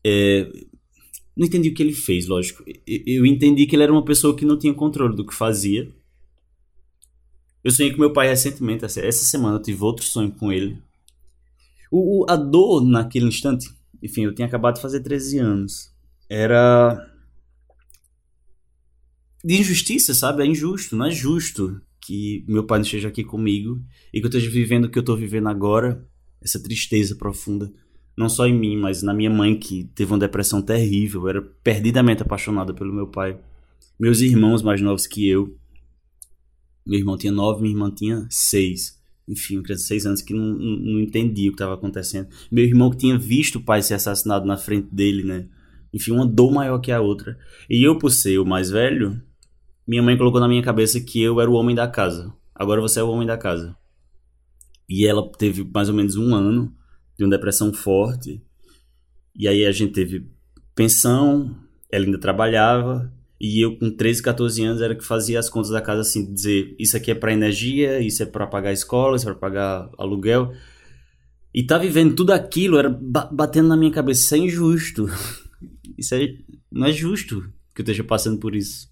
É, 0.05 0.51
não 1.37 1.47
entendi 1.47 1.69
o 1.69 1.75
que 1.75 1.83
ele 1.83 1.93
fez, 1.93 2.27
lógico. 2.27 2.65
Eu 2.87 3.27
entendi 3.27 3.67
que 3.67 3.77
ele 3.77 3.83
era 3.83 3.93
uma 3.93 4.05
pessoa 4.05 4.35
que 4.35 4.45
não 4.45 4.59
tinha 4.59 4.73
controle 4.75 5.15
do 5.15 5.27
que 5.27 5.35
fazia. 5.35 5.89
Eu 7.63 7.71
sonhei 7.71 7.93
com 7.93 7.99
meu 7.99 8.13
pai 8.13 8.29
recentemente. 8.29 8.85
Essa 8.85 9.01
semana 9.01 9.57
eu 9.57 9.63
tive 9.63 9.83
outro 9.83 10.05
sonho 10.05 10.31
com 10.31 10.53
ele. 10.53 10.81
O, 11.91 12.23
o, 12.23 12.31
a 12.31 12.37
dor 12.37 12.85
naquele 12.85 13.27
instante, 13.27 13.69
enfim, 14.03 14.25
eu 14.25 14.35
tinha 14.35 14.47
acabado 14.47 14.77
de 14.77 14.83
fazer 14.83 15.01
13 15.01 15.39
anos. 15.39 15.93
Era. 16.29 17.11
De 19.45 19.55
injustiça, 19.55 20.15
sabe? 20.15 20.43
É 20.43 20.47
injusto, 20.47 20.97
não 20.97 21.07
é 21.07 21.11
justo 21.11 21.81
que 22.01 22.45
meu 22.49 22.65
pai 22.65 22.79
não 22.79 22.85
esteja 22.85 23.09
aqui 23.09 23.23
comigo 23.23 23.83
e 24.13 24.21
que 24.21 24.27
eu 24.27 24.29
esteja 24.29 24.51
vivendo 24.51 24.87
o 24.87 24.91
que 24.91 24.99
eu 24.99 25.03
estou 25.03 25.17
vivendo 25.17 25.49
agora 25.49 26.07
essa 26.41 26.63
tristeza 26.63 27.17
profunda, 27.17 27.73
não 28.17 28.29
só 28.29 28.47
em 28.47 28.55
mim, 28.55 28.77
mas 28.77 29.03
na 29.03 29.13
minha 29.13 29.31
mãe 29.31 29.59
que 29.59 29.85
teve 29.95 30.13
uma 30.13 30.19
depressão 30.19 30.63
terrível, 30.63 31.29
era 31.29 31.43
perdidamente 31.43 32.23
apaixonada 32.23 32.73
pelo 32.73 32.93
meu 32.93 33.09
pai. 33.09 33.39
Meus 33.99 34.21
irmãos 34.21 34.63
mais 34.63 34.81
novos 34.81 35.07
que 35.07 35.29
eu 35.29 35.57
Meu 36.89 36.99
irmão 36.99 37.19
tinha 37.19 37.31
9, 37.31 37.61
minha 37.61 37.75
irmã 37.75 37.91
tinha 37.95 38.27
6. 38.31 38.99
Enfim, 39.29 39.57
uma 39.57 39.63
criança 39.63 39.83
de 39.83 39.89
6 39.89 40.07
anos 40.07 40.23
que 40.23 40.33
não, 40.33 40.55
não, 40.55 40.77
não 40.79 41.01
entendia 41.01 41.51
o 41.51 41.53
que 41.53 41.57
estava 41.57 41.75
acontecendo. 41.75 42.29
Meu 42.51 42.65
irmão 42.65 42.91
que 42.91 42.97
tinha 42.97 43.19
visto 43.19 43.57
o 43.57 43.63
pai 43.63 43.83
ser 43.83 43.93
assassinado 43.93 44.47
na 44.47 44.57
frente 44.57 44.89
dele, 44.91 45.23
né? 45.23 45.47
Enfim, 45.93 46.13
uma 46.13 46.27
dor 46.27 46.51
maior 46.51 46.79
que 46.79 46.91
a 46.91 46.99
outra. 46.99 47.39
E 47.69 47.87
eu, 47.87 47.99
por 47.99 48.11
ser 48.11 48.39
o 48.39 48.47
mais 48.47 48.71
velho, 48.71 49.21
minha 49.87 50.03
mãe 50.03 50.17
colocou 50.17 50.41
na 50.41 50.49
minha 50.49 50.63
cabeça 50.63 50.99
que 50.99 51.21
eu 51.21 51.41
era 51.43 51.51
o 51.51 51.55
homem 51.55 51.77
da 51.77 51.87
casa. 51.87 52.35
Agora 52.55 52.81
você 52.81 53.01
é 53.01 53.03
o 53.03 53.11
homem 53.11 53.27
da 53.27 53.37
casa. 53.37 53.77
E 54.89 55.07
ela 55.07 55.31
teve 55.33 55.63
mais 55.63 55.91
ou 55.91 55.95
menos 55.95 56.17
um 56.17 56.35
ano 56.35 56.75
de 57.19 57.25
uma 57.25 57.31
depressão 57.31 57.71
forte. 57.71 58.43
E 59.37 59.47
aí 59.47 59.67
a 59.67 59.73
gente 59.73 59.93
teve 59.93 60.27
pensão, 60.75 61.55
ela 61.93 62.07
ainda 62.07 62.19
trabalhava, 62.19 63.13
e 63.41 63.65
eu 63.65 63.79
com 63.79 63.91
13, 63.91 64.23
14 64.23 64.65
anos 64.65 64.83
era 64.83 64.97
que 64.97 65.05
fazia 65.05 65.39
as 65.39 65.49
contas 65.49 65.71
da 65.71 65.81
casa 65.81 66.01
assim, 66.01 66.33
dizer, 66.33 66.75
isso 66.79 66.97
aqui 66.97 67.11
é 67.11 67.15
para 67.15 67.33
energia, 67.33 68.01
isso 68.01 68.23
é 68.23 68.27
para 68.27 68.47
pagar 68.47 68.73
escola, 68.73 69.17
isso 69.17 69.29
é 69.29 69.33
para 69.33 69.41
pagar 69.41 69.91
aluguel. 69.97 70.53
E 71.55 71.65
tá 71.65 71.79
vivendo 71.79 72.15
tudo 72.15 72.33
aquilo, 72.33 72.79
era 72.79 72.91
batendo 72.91 73.69
na 73.69 73.77
minha 73.77 73.93
cabeça, 73.93 74.21
isso 74.23 74.35
é 74.35 74.39
injusto. 74.39 75.07
Isso 75.97 76.15
é, 76.15 76.29
não 76.71 76.87
é 76.87 76.93
justo 76.93 77.41
que 77.75 77.81
eu 77.81 77.83
esteja 77.83 78.05
passando 78.05 78.39
por 78.39 78.55
isso. 78.55 78.89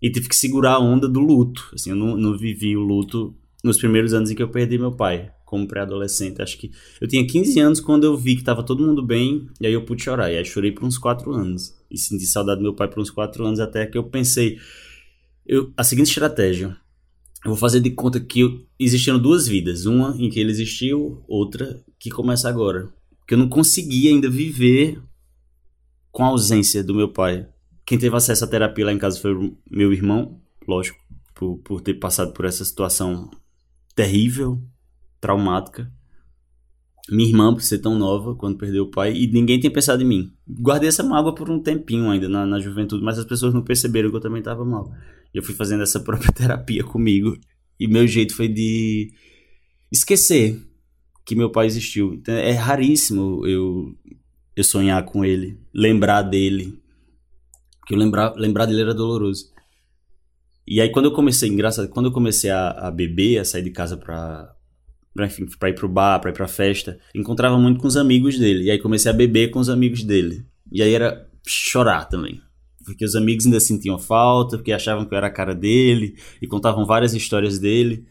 E 0.00 0.08
tive 0.08 0.28
que 0.28 0.36
segurar 0.36 0.74
a 0.74 0.78
onda 0.78 1.08
do 1.08 1.18
luto. 1.18 1.68
Assim, 1.74 1.90
eu 1.90 1.96
não, 1.96 2.16
não 2.16 2.38
vivi 2.38 2.76
o 2.76 2.80
luto 2.80 3.36
nos 3.64 3.76
primeiros 3.76 4.14
anos 4.14 4.30
em 4.30 4.36
que 4.36 4.42
eu 4.42 4.48
perdi 4.48 4.78
meu 4.78 4.92
pai 4.92 5.32
como 5.52 5.68
pré-adolescente. 5.68 6.40
Acho 6.40 6.56
que 6.56 6.72
eu 6.98 7.06
tinha 7.06 7.26
15 7.26 7.60
anos 7.60 7.78
quando 7.78 8.04
eu 8.04 8.16
vi 8.16 8.36
que 8.36 8.42
tava 8.42 8.62
todo 8.62 8.82
mundo 8.82 9.04
bem, 9.04 9.46
e 9.60 9.66
aí 9.66 9.72
eu 9.74 9.84
pude 9.84 10.02
chorar. 10.02 10.32
E 10.32 10.38
aí 10.38 10.44
chorei 10.46 10.72
por 10.72 10.82
uns 10.82 10.96
4 10.96 11.30
anos. 11.30 11.74
E 11.90 11.98
senti 11.98 12.24
saudade 12.24 12.60
do 12.60 12.62
meu 12.62 12.74
pai 12.74 12.88
por 12.88 13.00
uns 13.00 13.10
4 13.10 13.44
anos, 13.44 13.60
até 13.60 13.84
que 13.84 13.98
eu 13.98 14.04
pensei 14.04 14.58
eu, 15.44 15.70
a 15.76 15.84
seguinte 15.84 16.08
estratégia. 16.08 16.74
Eu 17.44 17.50
vou 17.50 17.56
fazer 17.56 17.80
de 17.80 17.90
conta 17.90 18.18
que 18.18 18.64
existiam 18.78 19.18
duas 19.18 19.46
vidas. 19.46 19.84
Uma 19.84 20.16
em 20.18 20.30
que 20.30 20.40
ele 20.40 20.50
existiu, 20.50 21.22
outra 21.28 21.84
que 21.98 22.08
começa 22.08 22.48
agora. 22.48 22.88
Porque 23.18 23.34
eu 23.34 23.38
não 23.38 23.50
conseguia 23.50 24.10
ainda 24.10 24.30
viver 24.30 25.02
com 26.10 26.24
a 26.24 26.28
ausência 26.28 26.82
do 26.82 26.94
meu 26.94 27.08
pai. 27.10 27.46
Quem 27.84 27.98
teve 27.98 28.16
acesso 28.16 28.46
à 28.46 28.48
terapia 28.48 28.86
lá 28.86 28.92
em 28.92 28.98
casa 28.98 29.20
foi 29.20 29.34
meu 29.70 29.92
irmão, 29.92 30.40
lógico, 30.66 30.98
por, 31.34 31.58
por 31.58 31.82
ter 31.82 31.94
passado 31.94 32.32
por 32.32 32.46
essa 32.46 32.64
situação 32.64 33.30
terrível 33.94 34.58
traumática. 35.22 35.90
Minha 37.08 37.28
irmã, 37.28 37.54
por 37.54 37.62
ser 37.62 37.78
tão 37.78 37.96
nova, 37.96 38.34
quando 38.34 38.58
perdeu 38.58 38.84
o 38.84 38.90
pai, 38.90 39.14
e 39.16 39.26
ninguém 39.28 39.58
tem 39.58 39.70
pensado 39.70 40.02
em 40.02 40.06
mim. 40.06 40.32
Guardei 40.48 40.88
essa 40.88 41.02
mágoa 41.02 41.34
por 41.34 41.50
um 41.50 41.60
tempinho 41.60 42.10
ainda 42.10 42.28
na, 42.28 42.44
na 42.44 42.58
juventude, 42.58 43.02
mas 43.02 43.18
as 43.18 43.24
pessoas 43.24 43.54
não 43.54 43.62
perceberam 43.62 44.10
que 44.10 44.16
eu 44.16 44.20
também 44.20 44.40
estava 44.40 44.64
mal. 44.64 44.92
Eu 45.32 45.42
fui 45.42 45.54
fazendo 45.54 45.82
essa 45.82 45.98
própria 46.04 46.32
terapia 46.32 46.84
comigo, 46.84 47.38
e 47.78 47.86
meu 47.88 48.06
jeito 48.06 48.34
foi 48.34 48.48
de 48.48 49.12
esquecer 49.90 50.60
que 51.24 51.34
meu 51.34 51.50
pai 51.50 51.66
existiu. 51.66 52.14
Então, 52.14 52.34
é 52.34 52.52
raríssimo 52.52 53.46
eu, 53.46 53.96
eu 54.56 54.64
sonhar 54.64 55.04
com 55.04 55.24
ele, 55.24 55.58
lembrar 55.72 56.22
dele. 56.22 56.78
Porque 57.80 57.94
eu 57.94 57.98
lembrar, 57.98 58.34
lembrar 58.36 58.66
dele 58.66 58.82
era 58.82 58.94
doloroso. 58.94 59.50
E 60.66 60.80
aí 60.80 60.88
quando 60.90 61.06
eu 61.06 61.12
comecei, 61.12 61.48
engraçado, 61.48 61.88
quando 61.88 62.06
eu 62.06 62.12
comecei 62.12 62.50
a, 62.50 62.70
a 62.70 62.90
beber, 62.90 63.38
a 63.38 63.44
sair 63.44 63.62
de 63.62 63.70
casa 63.70 63.96
pra, 63.96 64.54
enfim, 65.20 65.46
pra 65.58 65.68
ir 65.68 65.74
pro 65.74 65.88
bar, 65.88 66.20
pra 66.20 66.30
ir 66.30 66.34
pra 66.34 66.48
festa, 66.48 66.98
encontrava 67.14 67.58
muito 67.58 67.80
com 67.80 67.86
os 67.86 67.96
amigos 67.96 68.38
dele. 68.38 68.64
E 68.64 68.70
aí 68.70 68.78
comecei 68.78 69.10
a 69.10 69.14
beber 69.14 69.50
com 69.50 69.58
os 69.58 69.68
amigos 69.68 70.02
dele. 70.02 70.44
E 70.70 70.82
aí 70.82 70.94
era 70.94 71.28
chorar 71.46 72.06
também. 72.06 72.40
Porque 72.84 73.04
os 73.04 73.14
amigos 73.14 73.44
ainda 73.44 73.60
sentiam 73.60 73.98
falta, 73.98 74.56
porque 74.56 74.72
achavam 74.72 75.04
que 75.04 75.14
eu 75.14 75.18
era 75.18 75.26
a 75.26 75.32
cara 75.32 75.54
dele, 75.54 76.16
e 76.40 76.46
contavam 76.46 76.86
várias 76.86 77.14
histórias 77.14 77.58
dele. 77.58 78.06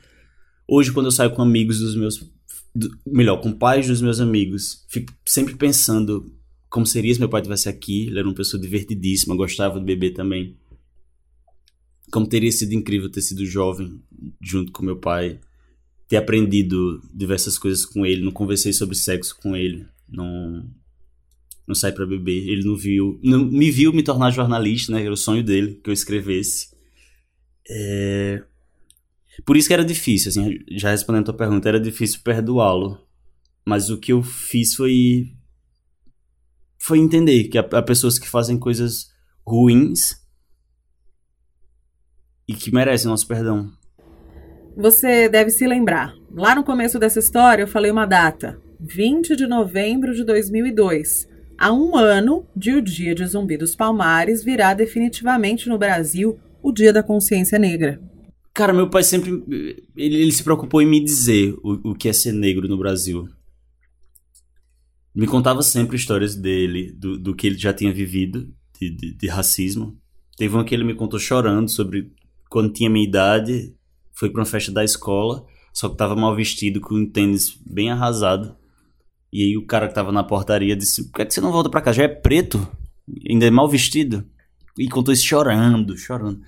Hoje, 0.67 0.91
quando 0.91 1.07
eu 1.07 1.11
saio 1.11 1.31
com 1.31 1.41
amigos 1.41 1.79
dos 1.79 1.95
meus. 1.95 2.31
Do, 2.73 2.89
melhor, 3.05 3.41
com 3.41 3.51
pais 3.51 3.87
dos 3.87 4.01
meus 4.01 4.21
amigos, 4.21 4.85
fico 4.87 5.11
sempre 5.25 5.55
pensando 5.55 6.33
como 6.69 6.85
seria 6.85 7.13
se 7.13 7.19
meu 7.19 7.27
pai 7.27 7.41
estivesse 7.41 7.67
aqui. 7.67 8.07
Ele 8.07 8.19
era 8.19 8.27
uma 8.27 8.35
pessoa 8.35 8.61
divertidíssima, 8.61 9.35
gostava 9.35 9.79
de 9.79 9.85
beber 9.85 10.11
também. 10.11 10.55
Como 12.11 12.27
teria 12.27 12.51
sido 12.51 12.73
incrível 12.73 13.09
ter 13.09 13.21
sido 13.21 13.45
jovem 13.45 14.01
junto 14.41 14.71
com 14.71 14.85
meu 14.85 14.97
pai 14.97 15.39
ter 16.11 16.17
aprendido 16.17 17.01
diversas 17.13 17.57
coisas 17.57 17.85
com 17.85 18.05
ele, 18.05 18.21
não 18.21 18.33
conversei 18.33 18.73
sobre 18.73 18.97
sexo 18.97 19.33
com 19.41 19.55
ele, 19.55 19.87
não 20.09 20.69
não 21.65 21.73
saí 21.73 21.93
para 21.93 22.05
beber, 22.05 22.49
ele 22.49 22.65
não 22.65 22.75
viu, 22.75 23.17
não 23.23 23.45
me 23.45 23.71
viu 23.71 23.93
me 23.93 24.03
tornar 24.03 24.29
jornalista, 24.29 24.91
né? 24.91 25.01
Era 25.01 25.13
o 25.13 25.15
sonho 25.15 25.41
dele 25.41 25.79
que 25.81 25.89
eu 25.89 25.93
escrevesse. 25.93 26.75
É... 27.69 28.43
Por 29.45 29.55
isso 29.55 29.69
que 29.69 29.73
era 29.73 29.85
difícil, 29.85 30.27
assim, 30.27 30.59
já 30.71 30.91
respondendo 30.91 31.21
a 31.21 31.25
tua 31.27 31.37
pergunta, 31.37 31.69
era 31.69 31.79
difícil 31.79 32.19
perdoá-lo. 32.25 32.99
Mas 33.65 33.89
o 33.89 33.97
que 33.97 34.11
eu 34.11 34.21
fiz 34.21 34.75
foi 34.75 35.31
foi 36.77 36.99
entender 36.99 37.45
que 37.45 37.57
há, 37.57 37.81
pessoas 37.81 38.19
que 38.19 38.27
fazem 38.27 38.59
coisas 38.59 39.13
ruins 39.47 40.17
e 42.49 42.53
que 42.53 42.69
merecem 42.69 43.07
nosso 43.07 43.25
perdão. 43.25 43.71
Você 44.75 45.27
deve 45.27 45.49
se 45.49 45.67
lembrar. 45.67 46.15
Lá 46.33 46.55
no 46.55 46.63
começo 46.63 46.97
dessa 46.97 47.19
história 47.19 47.63
eu 47.63 47.67
falei 47.67 47.91
uma 47.91 48.05
data: 48.05 48.59
20 48.79 49.35
de 49.35 49.45
novembro 49.45 50.13
de 50.13 50.23
2002. 50.23 51.27
Há 51.57 51.71
um 51.71 51.95
ano 51.95 52.47
de 52.55 52.71
o 52.71 52.81
Dia 52.81 53.13
de 53.13 53.25
Zumbi 53.25 53.57
dos 53.57 53.75
Palmares 53.75 54.43
virar 54.43 54.73
definitivamente 54.73 55.69
no 55.69 55.77
Brasil 55.77 56.39
o 56.63 56.71
Dia 56.71 56.91
da 56.93 57.03
Consciência 57.03 57.59
Negra. 57.59 58.01
Cara, 58.53 58.73
meu 58.73 58.89
pai 58.89 59.03
sempre. 59.03 59.43
Ele, 59.95 60.15
ele 60.15 60.31
se 60.31 60.43
preocupou 60.43 60.81
em 60.81 60.87
me 60.87 61.03
dizer 61.03 61.53
o, 61.63 61.91
o 61.91 61.95
que 61.95 62.09
é 62.09 62.13
ser 62.13 62.31
negro 62.31 62.67
no 62.67 62.77
Brasil. 62.77 63.27
Me 65.13 65.27
contava 65.27 65.61
sempre 65.61 65.97
histórias 65.97 66.35
dele, 66.35 66.93
do, 66.93 67.17
do 67.19 67.35
que 67.35 67.45
ele 67.45 67.57
já 67.57 67.73
tinha 67.73 67.93
vivido, 67.93 68.49
de, 68.79 68.89
de, 68.89 69.13
de 69.17 69.27
racismo. 69.27 69.97
Teve 70.37 70.55
uma 70.55 70.63
que 70.63 70.73
ele 70.73 70.85
me 70.85 70.95
contou 70.95 71.19
chorando 71.19 71.69
sobre 71.69 72.11
quando 72.49 72.71
tinha 72.71 72.89
minha 72.89 73.05
idade 73.05 73.75
foi 74.21 74.29
para 74.29 74.39
uma 74.39 74.45
festa 74.45 74.71
da 74.71 74.83
escola, 74.83 75.43
só 75.73 75.89
que 75.89 75.97
tava 75.97 76.15
mal 76.15 76.35
vestido, 76.35 76.79
com 76.79 76.93
um 76.93 77.09
tênis 77.09 77.59
bem 77.65 77.89
arrasado. 77.89 78.55
E 79.33 79.43
aí 79.43 79.57
o 79.57 79.65
cara 79.65 79.87
que 79.87 79.95
tava 79.95 80.11
na 80.11 80.23
portaria 80.23 80.75
disse: 80.75 81.05
Por 81.05 81.13
que, 81.13 81.21
é 81.23 81.25
que 81.25 81.33
você 81.33 81.41
não 81.41 81.51
volta 81.51 81.71
pra 81.71 81.81
cá? 81.81 81.91
Já 81.91 82.03
é 82.03 82.07
preto? 82.07 82.67
Ainda 83.27 83.47
é 83.47 83.49
mal 83.49 83.67
vestido? 83.67 84.23
E 84.77 84.87
contou 84.87 85.11
isso 85.11 85.25
chorando, 85.25 85.97
chorando. 85.97 86.39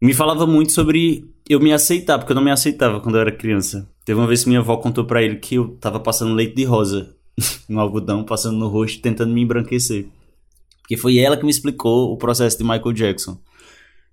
Me 0.00 0.14
falava 0.14 0.46
muito 0.46 0.72
sobre 0.72 1.30
eu 1.46 1.60
me 1.60 1.74
aceitar, 1.74 2.18
porque 2.18 2.32
eu 2.32 2.36
não 2.36 2.42
me 2.42 2.50
aceitava 2.50 3.00
quando 3.00 3.16
eu 3.16 3.20
era 3.20 3.30
criança. 3.30 3.86
Teve 4.02 4.18
uma 4.18 4.26
vez 4.26 4.44
que 4.44 4.48
minha 4.48 4.60
avó 4.60 4.78
contou 4.78 5.04
para 5.04 5.22
ele 5.22 5.36
que 5.36 5.56
eu 5.56 5.76
tava 5.76 6.00
passando 6.00 6.32
leite 6.32 6.54
de 6.54 6.64
rosa 6.64 7.14
no 7.68 7.80
algodão, 7.80 8.24
passando 8.24 8.58
no 8.58 8.68
rosto, 8.68 9.02
tentando 9.02 9.34
me 9.34 9.42
embranquecer. 9.42 10.06
Porque 10.80 10.96
foi 10.96 11.18
ela 11.18 11.36
que 11.36 11.44
me 11.44 11.50
explicou 11.50 12.12
o 12.12 12.16
processo 12.16 12.56
de 12.56 12.64
Michael 12.64 12.92
Jackson. 12.94 13.38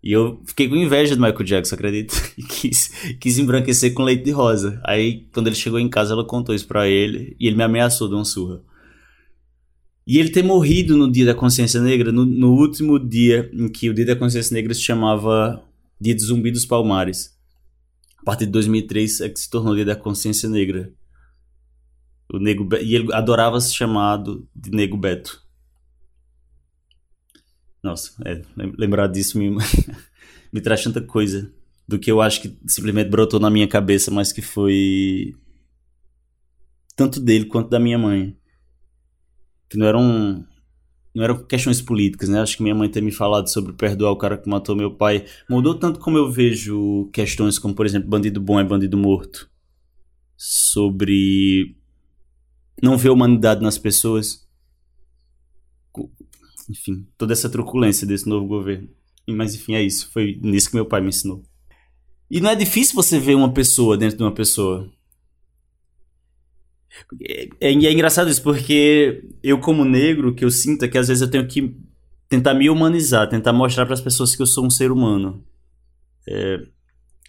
E 0.03 0.12
eu 0.12 0.41
fiquei 0.46 0.67
com 0.67 0.75
inveja 0.75 1.15
do 1.15 1.22
Michael 1.22 1.43
Jackson, 1.43 1.75
acredito. 1.75 2.13
E 2.38 2.43
quis, 2.43 2.91
quis 3.20 3.38
embranquecer 3.38 3.93
com 3.93 4.03
leite 4.03 4.24
de 4.24 4.31
rosa. 4.31 4.81
Aí, 4.84 5.27
quando 5.31 5.48
ele 5.48 5.55
chegou 5.55 5.79
em 5.79 5.89
casa, 5.89 6.13
ela 6.13 6.25
contou 6.25 6.55
isso 6.55 6.67
pra 6.67 6.88
ele. 6.88 7.36
E 7.39 7.46
ele 7.46 7.55
me 7.55 7.63
ameaçou 7.63 8.08
de 8.08 8.15
uma 8.15 8.25
surra. 8.25 8.62
E 10.08 10.17
ele 10.17 10.29
ter 10.29 10.43
morrido 10.43 10.98
no 10.98 11.12
Dia 11.12 11.25
da 11.25 11.36
Consciência 11.36 11.79
Negra, 11.79 12.12
no, 12.12 12.25
no 12.25 12.53
último 12.53 12.98
dia 13.00 13.50
em 13.53 13.70
que 13.70 13.89
o 13.89 13.93
Dia 13.93 14.08
da 14.08 14.15
Consciência 14.15 14.53
Negra 14.53 14.74
se 14.74 14.81
chamava 14.81 15.63
Dia 16.00 16.15
de 16.15 16.24
Zumbi 16.24 16.51
dos 16.51 16.65
Palmares. 16.65 17.38
A 18.17 18.24
partir 18.24 18.46
de 18.46 18.51
2003 18.51 19.22
é 19.22 19.29
que 19.29 19.39
se 19.39 19.50
tornou 19.50 19.75
Dia 19.75 19.86
da 19.86 19.96
Consciência 19.96 20.50
Negra. 20.50 20.91
O 22.34 22.39
Nego 22.39 22.63
Be 22.63 22.81
e 22.81 22.96
ele 22.96 23.13
adorava 23.13 23.60
ser 23.62 23.74
chamado 23.74 24.48
de 24.55 24.72
Nego 24.72 24.98
Beto. 24.98 25.41
Nossa, 27.84 28.14
é, 28.26 28.42
lembrar 28.78 29.08
disso 29.08 29.38
me, 29.40 29.50
me 30.54 30.62
traz 30.62 30.84
tanta 30.84 31.02
coisa 31.02 31.52
do 31.88 31.98
que 31.98 32.12
eu 32.12 32.22
acho 32.22 32.42
que 32.42 32.58
simplesmente 32.68 33.10
brotou 33.10 33.40
na 33.40 33.50
minha 33.50 33.68
cabeça, 33.68 34.12
mas 34.12 34.32
que 34.32 34.42
foi 34.42 35.36
tanto 36.96 37.20
dele 37.20 37.46
quanto 37.46 37.70
da 37.70 37.80
minha 37.80 37.98
mãe. 37.98 38.38
Que 39.68 39.78
não 39.78 39.88
eram 39.88 40.46
não 41.14 41.24
eram 41.24 41.44
questões 41.44 41.82
políticas, 41.82 42.30
né? 42.30 42.40
Acho 42.40 42.56
que 42.56 42.64
minha 42.64 42.76
mãe 42.76 42.90
ter 42.90 43.02
me 43.02 43.12
falado 43.12 43.50
sobre 43.50 43.74
perdoar 43.74 44.12
o 44.12 44.18
cara 44.18 44.38
que 44.38 44.50
matou 44.50 44.76
meu 44.76 44.96
pai 44.96 45.26
mudou 45.50 45.76
tanto 45.76 46.00
como 46.00 46.18
eu 46.18 46.32
vejo 46.32 47.10
questões 47.12 47.60
como, 47.60 47.76
por 47.76 47.86
exemplo, 47.86 48.10
bandido 48.10 48.40
bom 48.40 48.60
é 48.60 48.64
bandido 48.64 48.98
morto. 48.98 49.50
Sobre 50.38 51.76
não 52.82 52.98
ver 52.98 53.10
humanidade 53.10 53.62
nas 53.62 53.78
pessoas 53.78 54.48
enfim, 56.72 57.06
toda 57.18 57.34
essa 57.34 57.50
truculência 57.50 58.08
desse 58.08 58.28
novo 58.28 58.48
governo. 58.48 58.90
Mas 59.28 59.54
enfim, 59.54 59.75
é 59.75 59.82
isso. 59.84 60.10
Foi 60.12 60.40
nisso 60.42 60.70
que 60.70 60.75
meu 60.75 60.86
pai 60.86 61.01
me 61.01 61.10
ensinou. 61.10 61.44
E 62.30 62.40
não 62.40 62.50
é 62.50 62.56
difícil 62.56 62.96
você 62.96 63.20
ver 63.20 63.36
uma 63.36 63.54
pessoa 63.54 63.98
dentro 63.98 64.18
de 64.18 64.24
uma 64.24 64.32
pessoa. 64.32 64.90
É, 67.22 67.50
é, 67.60 67.72
é 67.72 67.92
engraçado 67.92 68.30
isso, 68.30 68.42
porque 68.42 69.24
eu, 69.44 69.60
como 69.60 69.84
negro, 69.84 70.34
que 70.34 70.46
eu 70.46 70.51
sinto 70.51 70.84
é 70.84 70.88
que 70.88 70.98
às 70.98 71.08
vezes 71.08 71.22
eu 71.22 71.30
tenho 71.30 71.48
que 71.48 71.75
tentar 72.30 72.54
me 72.54 72.70
humanizar, 72.70 73.30
tentar 73.30 73.51
mostrar 73.51 73.86
para 73.86 73.94
as 73.94 74.01
pessoas 74.01 74.36
que 74.36 74.42
eu 74.42 74.48
sou 74.48 74.66
um 74.66 74.70
ser 74.70 74.92
humano. 74.92 75.44
É, 76.28 76.66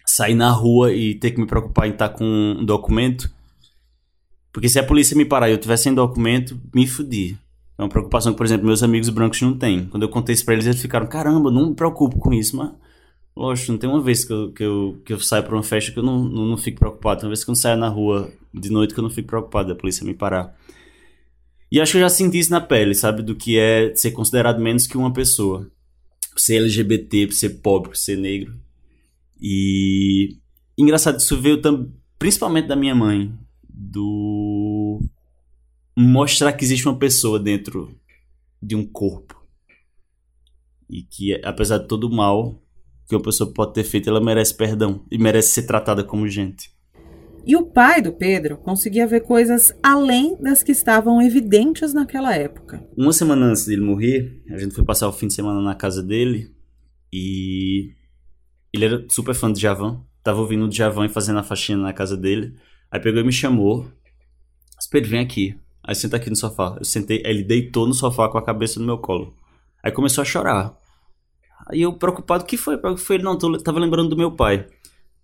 sair 0.05 0.35
na 0.35 0.51
rua 0.51 0.93
e 0.93 1.15
ter 1.15 1.31
que 1.31 1.39
me 1.39 1.47
preocupar 1.47 1.87
em 1.87 1.91
estar 1.91 2.09
com 2.09 2.23
um 2.25 2.63
documento. 2.63 3.29
Porque 4.51 4.69
se 4.69 4.79
a 4.79 4.83
polícia 4.83 5.17
me 5.17 5.25
parar 5.25 5.49
e 5.49 5.53
eu 5.53 5.57
tiver 5.57 5.77
sem 5.77 5.93
documento, 5.93 6.59
me 6.73 6.87
fudi. 6.87 7.37
É 7.77 7.81
uma 7.81 7.89
preocupação 7.89 8.33
que, 8.33 8.37
por 8.37 8.45
exemplo, 8.45 8.67
meus 8.67 8.83
amigos 8.83 9.09
brancos 9.09 9.41
não 9.41 9.57
têm. 9.57 9.85
Quando 9.87 10.03
eu 10.03 10.09
contei 10.09 10.33
isso 10.33 10.45
pra 10.45 10.53
eles, 10.53 10.65
eles 10.65 10.81
ficaram, 10.81 11.07
caramba, 11.07 11.51
não 11.51 11.69
me 11.69 11.75
preocupo 11.75 12.19
com 12.19 12.33
isso, 12.33 12.55
mas. 12.55 12.71
Lógico, 13.35 13.71
não 13.71 13.79
tem 13.79 13.89
uma 13.89 14.01
vez 14.01 14.23
que 14.23 14.31
eu, 14.31 14.51
que 14.51 14.63
eu, 14.63 15.01
que 15.03 15.13
eu 15.13 15.19
saio 15.19 15.43
pra 15.43 15.55
uma 15.55 15.63
festa 15.63 15.91
que 15.91 15.97
eu 15.97 16.03
não, 16.03 16.23
não, 16.23 16.45
não 16.45 16.57
fico 16.57 16.79
preocupado. 16.79 17.21
Tem 17.21 17.27
uma 17.27 17.31
vez 17.31 17.43
que 17.43 17.49
eu 17.49 17.55
saio 17.55 17.77
na 17.77 17.89
rua 17.89 18.31
de 18.53 18.69
noite 18.69 18.93
que 18.93 18.99
eu 18.99 19.03
não 19.03 19.09
fico 19.09 19.27
preocupado 19.27 19.69
da 19.69 19.75
polícia 19.75 20.05
me 20.05 20.13
parar. 20.13 20.55
E 21.71 21.81
acho 21.81 21.93
que 21.93 21.97
eu 21.97 22.01
já 22.01 22.09
senti 22.09 22.37
isso 22.37 22.51
na 22.51 22.61
pele, 22.61 22.93
sabe? 22.93 23.23
Do 23.23 23.35
que 23.35 23.57
é 23.57 23.95
ser 23.95 24.11
considerado 24.11 24.61
menos 24.61 24.85
que 24.85 24.95
uma 24.95 25.11
pessoa. 25.11 25.67
Ser 26.37 26.57
LGBT, 26.57 27.31
ser 27.31 27.49
pobre, 27.61 27.97
ser 27.97 28.15
negro. 28.15 28.53
E. 29.41 30.37
Engraçado, 30.77 31.19
isso 31.19 31.39
veio 31.41 31.59
tam... 31.59 31.91
principalmente 32.19 32.67
da 32.67 32.75
minha 32.75 32.93
mãe. 32.93 33.33
Do. 33.67 35.01
Mostrar 35.95 36.53
que 36.53 36.63
existe 36.63 36.87
uma 36.87 36.97
pessoa 36.97 37.39
dentro 37.39 37.95
de 38.61 38.75
um 38.75 38.85
corpo. 38.85 39.41
E 40.89 41.03
que, 41.03 41.39
apesar 41.43 41.79
de 41.79 41.87
todo 41.87 42.05
o 42.05 42.15
mal 42.15 42.61
que 43.07 43.15
uma 43.15 43.21
pessoa 43.21 43.51
pode 43.51 43.73
ter 43.73 43.83
feito, 43.83 44.09
ela 44.09 44.23
merece 44.23 44.55
perdão. 44.55 45.05
E 45.11 45.17
merece 45.17 45.49
ser 45.49 45.63
tratada 45.63 46.03
como 46.03 46.27
gente. 46.27 46.71
E 47.45 47.57
o 47.57 47.65
pai 47.65 48.01
do 48.01 48.13
Pedro 48.13 48.57
conseguia 48.57 49.05
ver 49.05 49.21
coisas 49.21 49.73
além 49.83 50.37
das 50.41 50.63
que 50.63 50.71
estavam 50.71 51.21
evidentes 51.21 51.93
naquela 51.93 52.33
época. 52.33 52.87
Uma 52.95 53.11
semana 53.11 53.47
antes 53.47 53.65
dele 53.65 53.81
morrer, 53.81 54.41
a 54.49 54.57
gente 54.57 54.73
foi 54.73 54.85
passar 54.85 55.09
o 55.09 55.13
fim 55.13 55.27
de 55.27 55.33
semana 55.33 55.61
na 55.61 55.75
casa 55.75 56.01
dele 56.01 56.55
e 57.11 57.91
ele 58.71 58.85
era 58.85 59.05
super 59.09 59.35
fã 59.35 59.51
de 59.51 59.59
Javan. 59.59 60.01
Tava 60.23 60.39
ouvindo 60.39 60.65
o 60.65 60.71
Javan 60.71 61.05
e 61.05 61.09
fazendo 61.09 61.39
a 61.39 61.43
faxina 61.43 61.81
na 61.81 61.91
casa 61.91 62.15
dele. 62.15 62.55
Aí 62.89 62.99
pegou 62.99 63.19
e 63.19 63.25
me 63.25 63.33
chamou. 63.33 63.91
Pedro, 64.89 65.09
vem 65.09 65.19
aqui. 65.19 65.55
Aí 65.83 65.93
senta 65.95 66.17
aqui 66.17 66.29
no 66.29 66.35
sofá. 66.35 66.75
Eu 66.79 66.85
sentei, 66.85 67.21
ele 67.25 67.43
deitou 67.43 67.87
no 67.87 67.93
sofá 67.93 68.29
com 68.29 68.37
a 68.37 68.43
cabeça 68.43 68.79
no 68.79 68.85
meu 68.85 68.97
colo. 68.97 69.35
Aí 69.83 69.91
começou 69.91 70.21
a 70.21 70.25
chorar. 70.25 70.73
Aí 71.67 71.81
eu 71.81 71.93
preocupado, 71.93 72.43
o 72.43 72.47
que 72.47 72.57
foi? 72.57 72.75
O 72.75 72.95
que 72.95 73.01
foi? 73.01 73.17
Ele 73.17 73.23
não, 73.23 73.37
tô, 73.37 73.57
tava 73.57 73.79
lembrando 73.79 74.09
do 74.09 74.17
meu 74.17 74.31
pai 74.31 74.67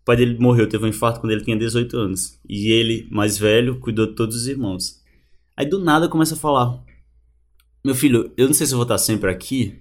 pai 0.09 0.15
dele 0.17 0.39
morreu, 0.39 0.67
teve 0.67 0.83
um 0.83 0.87
infarto 0.87 1.19
quando 1.19 1.33
ele 1.33 1.43
tinha 1.43 1.55
18 1.55 1.95
anos. 1.95 2.39
E 2.49 2.71
ele, 2.71 3.07
mais 3.11 3.37
velho, 3.37 3.79
cuidou 3.79 4.07
de 4.07 4.15
todos 4.15 4.35
os 4.35 4.47
irmãos. 4.47 4.99
Aí 5.55 5.67
do 5.67 5.77
nada 5.77 6.09
começa 6.09 6.33
a 6.33 6.37
falar: 6.37 6.83
Meu 7.85 7.93
filho, 7.93 8.33
eu 8.35 8.47
não 8.47 8.53
sei 8.55 8.65
se 8.65 8.73
eu 8.73 8.77
vou 8.77 8.85
estar 8.85 8.97
sempre 8.97 9.29
aqui, 9.29 9.79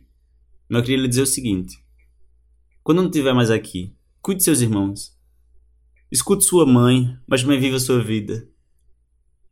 mas 0.69 0.81
eu 0.81 0.85
queria 0.85 1.03
lhe 1.03 1.09
dizer 1.09 1.23
o 1.23 1.27
seguinte: 1.27 1.79
Quando 2.83 2.99
eu 2.99 3.05
não 3.05 3.11
estiver 3.11 3.33
mais 3.33 3.51
aqui, 3.51 3.97
cuide 4.21 4.41
de 4.41 4.45
seus 4.45 4.61
irmãos. 4.61 5.17
Escute 6.13 6.45
sua 6.45 6.67
mãe, 6.67 7.19
mas 7.27 7.41
também 7.41 7.59
viva 7.59 7.77
a 7.77 7.81
sua 7.81 8.05
vida. 8.05 8.47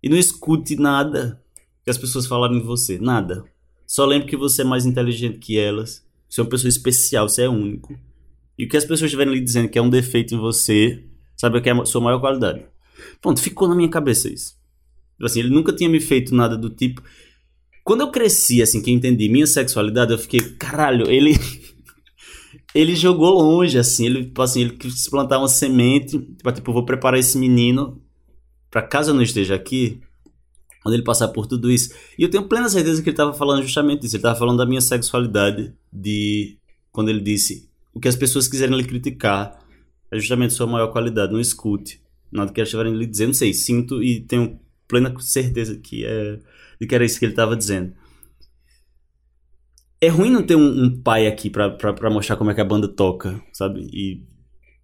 E 0.07 0.09
não 0.09 0.17
escute 0.17 0.77
nada 0.77 1.43
que 1.83 1.91
as 1.91 1.99
pessoas 1.99 2.29
falarem 2.29 2.61
de 2.61 2.65
você. 2.65 2.97
Nada. 2.97 3.45
Só 3.85 4.07
lembre 4.07 4.29
que 4.29 4.37
você 4.37 4.63
é 4.63 4.65
mais 4.65 4.87
inteligente 4.87 5.37
que 5.41 5.59
elas. 5.59 6.07
Você 6.29 6.41
é 6.41 6.45
uma 6.45 6.49
pessoa 6.49 6.69
especial, 6.69 7.29
você 7.29 7.43
é 7.43 7.49
único. 7.49 7.93
E 8.57 8.67
o 8.67 8.69
que 8.69 8.77
as 8.77 8.85
pessoas 8.85 9.09
estiverem 9.09 9.35
lhe 9.35 9.41
dizendo 9.41 9.69
que 9.69 9.77
é 9.77 9.83
um 9.83 9.91
defeito 9.91 10.33
em 10.33 10.39
você, 10.39 11.03
sabe 11.37 11.61
que 11.61 11.69
é 11.69 11.73
a 11.73 11.85
sua 11.85 12.01
maior 12.01 12.21
qualidade. 12.21 12.65
Pronto, 13.21 13.41
ficou 13.41 13.67
na 13.67 13.75
minha 13.75 13.89
cabeça 13.89 14.33
isso. 14.33 14.55
Tipo 15.15 15.27
assim, 15.27 15.41
ele 15.41 15.51
nunca 15.51 15.73
tinha 15.73 15.91
me 15.91 15.99
feito 15.99 16.33
nada 16.33 16.57
do 16.57 16.71
tipo. 16.71 17.03
Quando 17.83 18.03
eu 18.03 18.13
cresci, 18.13 18.63
assim, 18.63 18.81
que 18.81 18.93
eu 18.93 18.95
entendi 18.95 19.29
minha 19.29 19.45
sexualidade, 19.49 20.13
eu 20.13 20.19
fiquei, 20.19 20.39
caralho, 20.39 21.11
ele. 21.11 21.33
ele 22.73 22.95
jogou 22.95 23.43
longe, 23.43 23.77
assim, 23.77 24.07
ele, 24.07 24.23
tipo 24.27 24.41
assim, 24.41 24.61
ele 24.61 24.77
quis 24.77 25.09
plantar 25.09 25.41
uma 25.41 25.49
semente, 25.49 26.17
tipo, 26.17 26.53
tipo, 26.53 26.73
vou 26.73 26.85
preparar 26.85 27.19
esse 27.19 27.37
menino 27.37 28.06
para 28.77 28.83
caso 28.83 29.11
eu 29.11 29.15
não 29.15 29.23
esteja 29.23 29.55
aqui, 29.55 30.03
quando 30.83 30.93
ele 30.93 31.03
passar 31.03 31.29
por 31.29 31.47
tudo 31.47 31.71
isso. 31.71 31.95
E 32.19 32.23
eu 32.23 32.29
tenho 32.29 32.47
plena 32.47 32.69
certeza 32.69 33.03
que 33.03 33.09
ele 33.09 33.15
estava 33.15 33.33
falando 33.33 33.63
justamente 33.63 34.05
isso. 34.05 34.17
Ele 34.17 34.19
estava 34.19 34.39
falando 34.39 34.59
da 34.59 34.67
minha 34.67 34.83
sexualidade, 34.83 35.73
de 35.91 36.59
quando 36.93 37.09
ele 37.09 37.23
disse: 37.23 37.71
o 37.95 37.99
que 37.99 38.07
as 38.07 38.15
pessoas 38.15 38.47
quiserem 38.47 38.77
lhe 38.77 38.85
criticar 38.85 39.59
é 40.11 40.19
justamente 40.19 40.53
sua 40.53 40.67
maior 40.67 40.89
qualidade. 40.89 41.33
Não 41.33 41.41
escute 41.41 42.03
nada 42.31 42.53
que 42.53 42.61
elas 42.61 42.69
estiverem 42.69 42.95
lhe 42.95 43.07
dizendo. 43.07 43.29
Não 43.29 43.35
sei, 43.35 43.55
sinto 43.55 44.03
e 44.03 44.21
tenho 44.21 44.61
plena 44.87 45.15
certeza 45.21 45.79
que, 45.79 46.05
é, 46.05 46.39
de 46.79 46.87
que 46.87 46.95
era 46.95 47.03
isso 47.03 47.19
que 47.19 47.25
ele 47.25 47.33
estava 47.33 47.57
dizendo. 47.57 47.95
É 50.03 50.09
ruim 50.09 50.29
não 50.29 50.43
ter 50.43 50.55
um, 50.57 50.85
um 50.85 51.01
pai 51.01 51.27
aqui 51.27 51.49
para 51.49 52.11
mostrar 52.11 52.37
como 52.37 52.51
é 52.51 52.55
que 52.55 52.61
a 52.61 52.65
banda 52.65 52.87
toca, 52.89 53.43
sabe? 53.55 53.89
E 53.91 54.23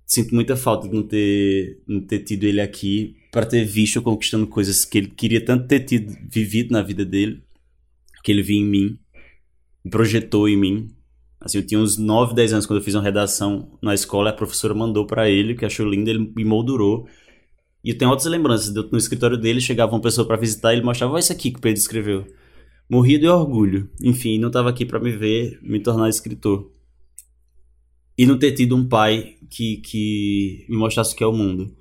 sinto 0.07 0.35
muita 0.35 0.57
falta 0.57 0.89
de 0.89 0.95
não 0.95 1.03
ter, 1.03 1.83
não 1.87 2.01
ter 2.01 2.21
tido 2.21 2.45
ele 2.45 2.63
aqui 2.63 3.21
para 3.33 3.45
ter 3.45 3.65
visto 3.65 4.01
conquistando 4.01 4.47
coisas 4.47 4.85
que 4.85 4.99
ele 4.99 5.09
queria 5.09 5.45
tanto 5.45 5.67
ter 5.67 5.81
tido, 5.81 6.17
vivido 6.31 6.71
na 6.71 6.83
vida 6.83 7.05
dele, 7.05 7.43
que 8.23 8.31
ele 8.31 8.43
viu 8.43 8.59
em 8.59 8.65
mim, 8.65 8.99
projetou 9.91 10.49
em 10.49 10.57
mim, 10.57 10.95
Assim, 11.45 11.59
eu 11.59 11.67
tinha 11.67 11.81
uns 11.81 11.99
9, 11.99 12.35
10 12.35 12.53
anos 12.53 12.67
quando 12.67 12.79
eu 12.79 12.85
fiz 12.85 12.95
uma 12.95 13.03
redação 13.03 13.77
na 13.83 13.93
escola, 13.93 14.31
a 14.31 14.33
professora 14.33 14.73
mandou 14.73 15.05
para 15.07 15.29
ele, 15.29 15.57
que 15.57 15.65
achou 15.65 15.89
lindo, 15.89 16.09
ele 16.09 16.33
me 16.37 16.45
moldurou. 16.45 17.09
E 17.83 17.91
eu 17.91 17.99
tenho 17.99 18.11
outras 18.13 18.31
lembranças, 18.31 18.73
no 18.73 18.97
escritório 18.97 19.37
dele 19.37 19.61
chegava 19.61 19.93
uma 19.93 20.01
pessoa 20.01 20.25
para 20.25 20.37
visitar 20.37 20.73
ele 20.73 20.83
mostrava, 20.83 21.15
olha 21.15 21.21
isso 21.21 21.33
aqui 21.33 21.51
que 21.51 21.59
o 21.59 21.61
Pedro 21.61 21.81
escreveu. 21.81 22.27
Morria 22.89 23.19
de 23.19 23.27
orgulho. 23.27 23.91
Enfim, 24.01 24.39
não 24.39 24.49
estava 24.49 24.71
aqui 24.71 24.87
para 24.87 25.01
me 25.01 25.11
ver 25.11 25.59
me 25.63 25.81
tornar 25.81 26.09
escritor. 26.09 26.71
E 28.17 28.25
não 28.25 28.39
ter 28.39 28.53
tido 28.53 28.77
um 28.77 28.87
pai 28.87 29.37
que, 29.51 29.79
que 29.79 30.65
me 30.69 30.77
mostrasse 30.77 31.13
o 31.13 31.17
que 31.17 31.25
é 31.25 31.27
o 31.27 31.33
mundo. 31.33 31.75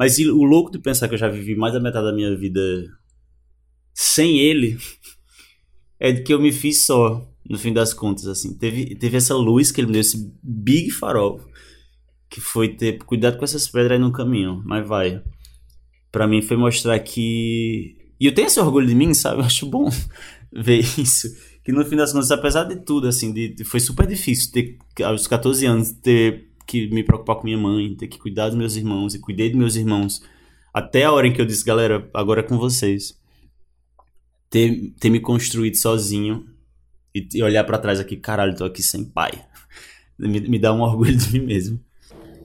Mas 0.00 0.16
o 0.18 0.44
louco 0.44 0.72
de 0.72 0.78
pensar 0.78 1.08
que 1.08 1.14
eu 1.14 1.18
já 1.18 1.28
vivi 1.28 1.54
mais 1.54 1.74
da 1.74 1.78
metade 1.78 2.06
da 2.06 2.12
minha 2.14 2.34
vida 2.34 2.60
sem 3.92 4.38
ele 4.38 4.78
é 6.00 6.10
de 6.10 6.22
que 6.22 6.32
eu 6.32 6.40
me 6.40 6.50
fiz 6.50 6.86
só 6.86 7.30
no 7.46 7.58
fim 7.58 7.70
das 7.70 7.92
contas, 7.92 8.26
assim. 8.26 8.56
Teve, 8.56 8.94
teve 8.94 9.18
essa 9.18 9.34
luz 9.34 9.70
que 9.70 9.78
ele 9.78 9.88
me 9.88 9.92
deu, 9.92 10.00
esse 10.00 10.32
big 10.42 10.90
farol, 10.90 11.38
que 12.30 12.40
foi 12.40 12.70
ter 12.70 12.96
cuidado 13.04 13.36
com 13.36 13.44
essas 13.44 13.68
pedras 13.68 13.92
aí 13.92 13.98
no 13.98 14.10
caminho, 14.10 14.62
mas 14.64 14.88
vai. 14.88 15.22
Para 16.10 16.26
mim 16.26 16.40
foi 16.40 16.56
mostrar 16.56 16.98
que. 17.00 17.94
E 18.18 18.24
eu 18.24 18.32
tenho 18.32 18.46
esse 18.46 18.58
orgulho 18.58 18.86
de 18.86 18.94
mim, 18.94 19.12
sabe? 19.12 19.42
Eu 19.42 19.44
acho 19.44 19.66
bom 19.66 19.90
ver 20.50 20.78
isso. 20.78 21.28
Que 21.62 21.72
no 21.72 21.84
fim 21.84 21.96
das 21.96 22.10
contas, 22.10 22.30
apesar 22.30 22.64
de 22.64 22.76
tudo, 22.76 23.06
assim, 23.06 23.34
de, 23.34 23.54
de, 23.54 23.64
foi 23.64 23.80
super 23.80 24.06
difícil 24.06 24.50
ter, 24.50 24.78
aos 25.04 25.26
14 25.26 25.66
anos, 25.66 25.90
ter 25.92 26.49
que 26.66 26.88
me 26.88 27.02
preocupar 27.02 27.36
com 27.36 27.44
minha 27.44 27.58
mãe, 27.58 27.94
ter 27.94 28.08
que 28.08 28.18
cuidar 28.18 28.48
dos 28.48 28.56
meus 28.56 28.76
irmãos, 28.76 29.14
e 29.14 29.18
cuidei 29.18 29.48
dos 29.48 29.58
meus 29.58 29.76
irmãos. 29.76 30.22
Até 30.72 31.04
a 31.04 31.12
hora 31.12 31.26
em 31.26 31.32
que 31.32 31.40
eu 31.40 31.46
disse, 31.46 31.64
galera, 31.64 32.08
agora 32.14 32.40
é 32.40 32.44
com 32.44 32.56
vocês. 32.56 33.18
Ter, 34.48 34.92
ter 34.98 35.10
me 35.10 35.20
construído 35.20 35.76
sozinho 35.76 36.46
e, 37.14 37.26
e 37.34 37.42
olhar 37.42 37.64
para 37.64 37.78
trás 37.78 38.00
aqui, 38.00 38.16
caralho, 38.16 38.56
tô 38.56 38.64
aqui 38.64 38.82
sem 38.82 39.04
pai. 39.04 39.30
Me, 40.18 40.38
me 40.38 40.58
dá 40.58 40.70
um 40.70 40.82
orgulho 40.82 41.16
de 41.16 41.32
mim 41.32 41.46
mesmo. 41.46 41.80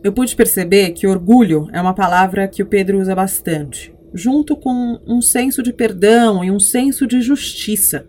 Eu 0.01 0.13
pude 0.13 0.33
perceber 0.33 0.91
que 0.91 1.05
orgulho 1.05 1.67
é 1.73 1.81
uma 1.81 1.93
palavra 1.93 2.47
que 2.47 2.63
o 2.63 2.65
Pedro 2.65 3.01
usa 3.01 3.13
bastante, 3.13 3.93
junto 4.13 4.55
com 4.55 4.97
um 5.05 5.21
senso 5.21 5.61
de 5.61 5.73
perdão 5.73 6.41
e 6.41 6.49
um 6.49 6.59
senso 6.59 7.05
de 7.05 7.19
justiça, 7.19 8.07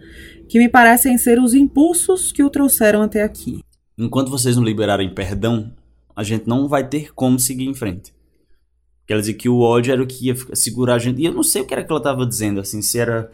que 0.49 0.61
me 0.61 0.69
parecem 0.69 1.19
ser 1.19 1.41
os 1.41 1.53
impulsos 1.53 2.31
que 2.31 2.45
o 2.45 2.51
trouxeram 2.51 3.03
até 3.03 3.25
aqui. 3.25 3.59
Enquanto 3.99 4.31
vocês 4.31 4.57
não 4.57 4.63
liberarem 4.63 5.13
perdão, 5.13 5.73
a 6.17 6.25
gente 6.25 6.49
não 6.49 6.67
vai 6.67 6.89
ter 6.89 7.13
como 7.15 7.39
seguir 7.39 7.67
em 7.67 7.75
frente. 7.75 8.13
Quer 9.07 9.21
dizer 9.21 9.35
que 9.35 9.49
o 9.49 9.61
ódio 9.61 9.93
era 9.93 10.03
o 10.03 10.07
que 10.07 10.27
ia 10.27 10.35
segurar 10.57 10.95
a 10.95 10.99
gente. 10.99 11.21
E 11.21 11.27
eu 11.27 11.33
não 11.33 11.43
sei 11.43 11.63
o 11.63 11.67
que 11.67 11.75
era 11.75 11.85
que 11.85 11.93
ela 11.93 12.01
estava 12.01 12.27
dizendo, 12.27 12.61
assim, 12.61 12.83
se 12.83 12.99
era 12.99 13.31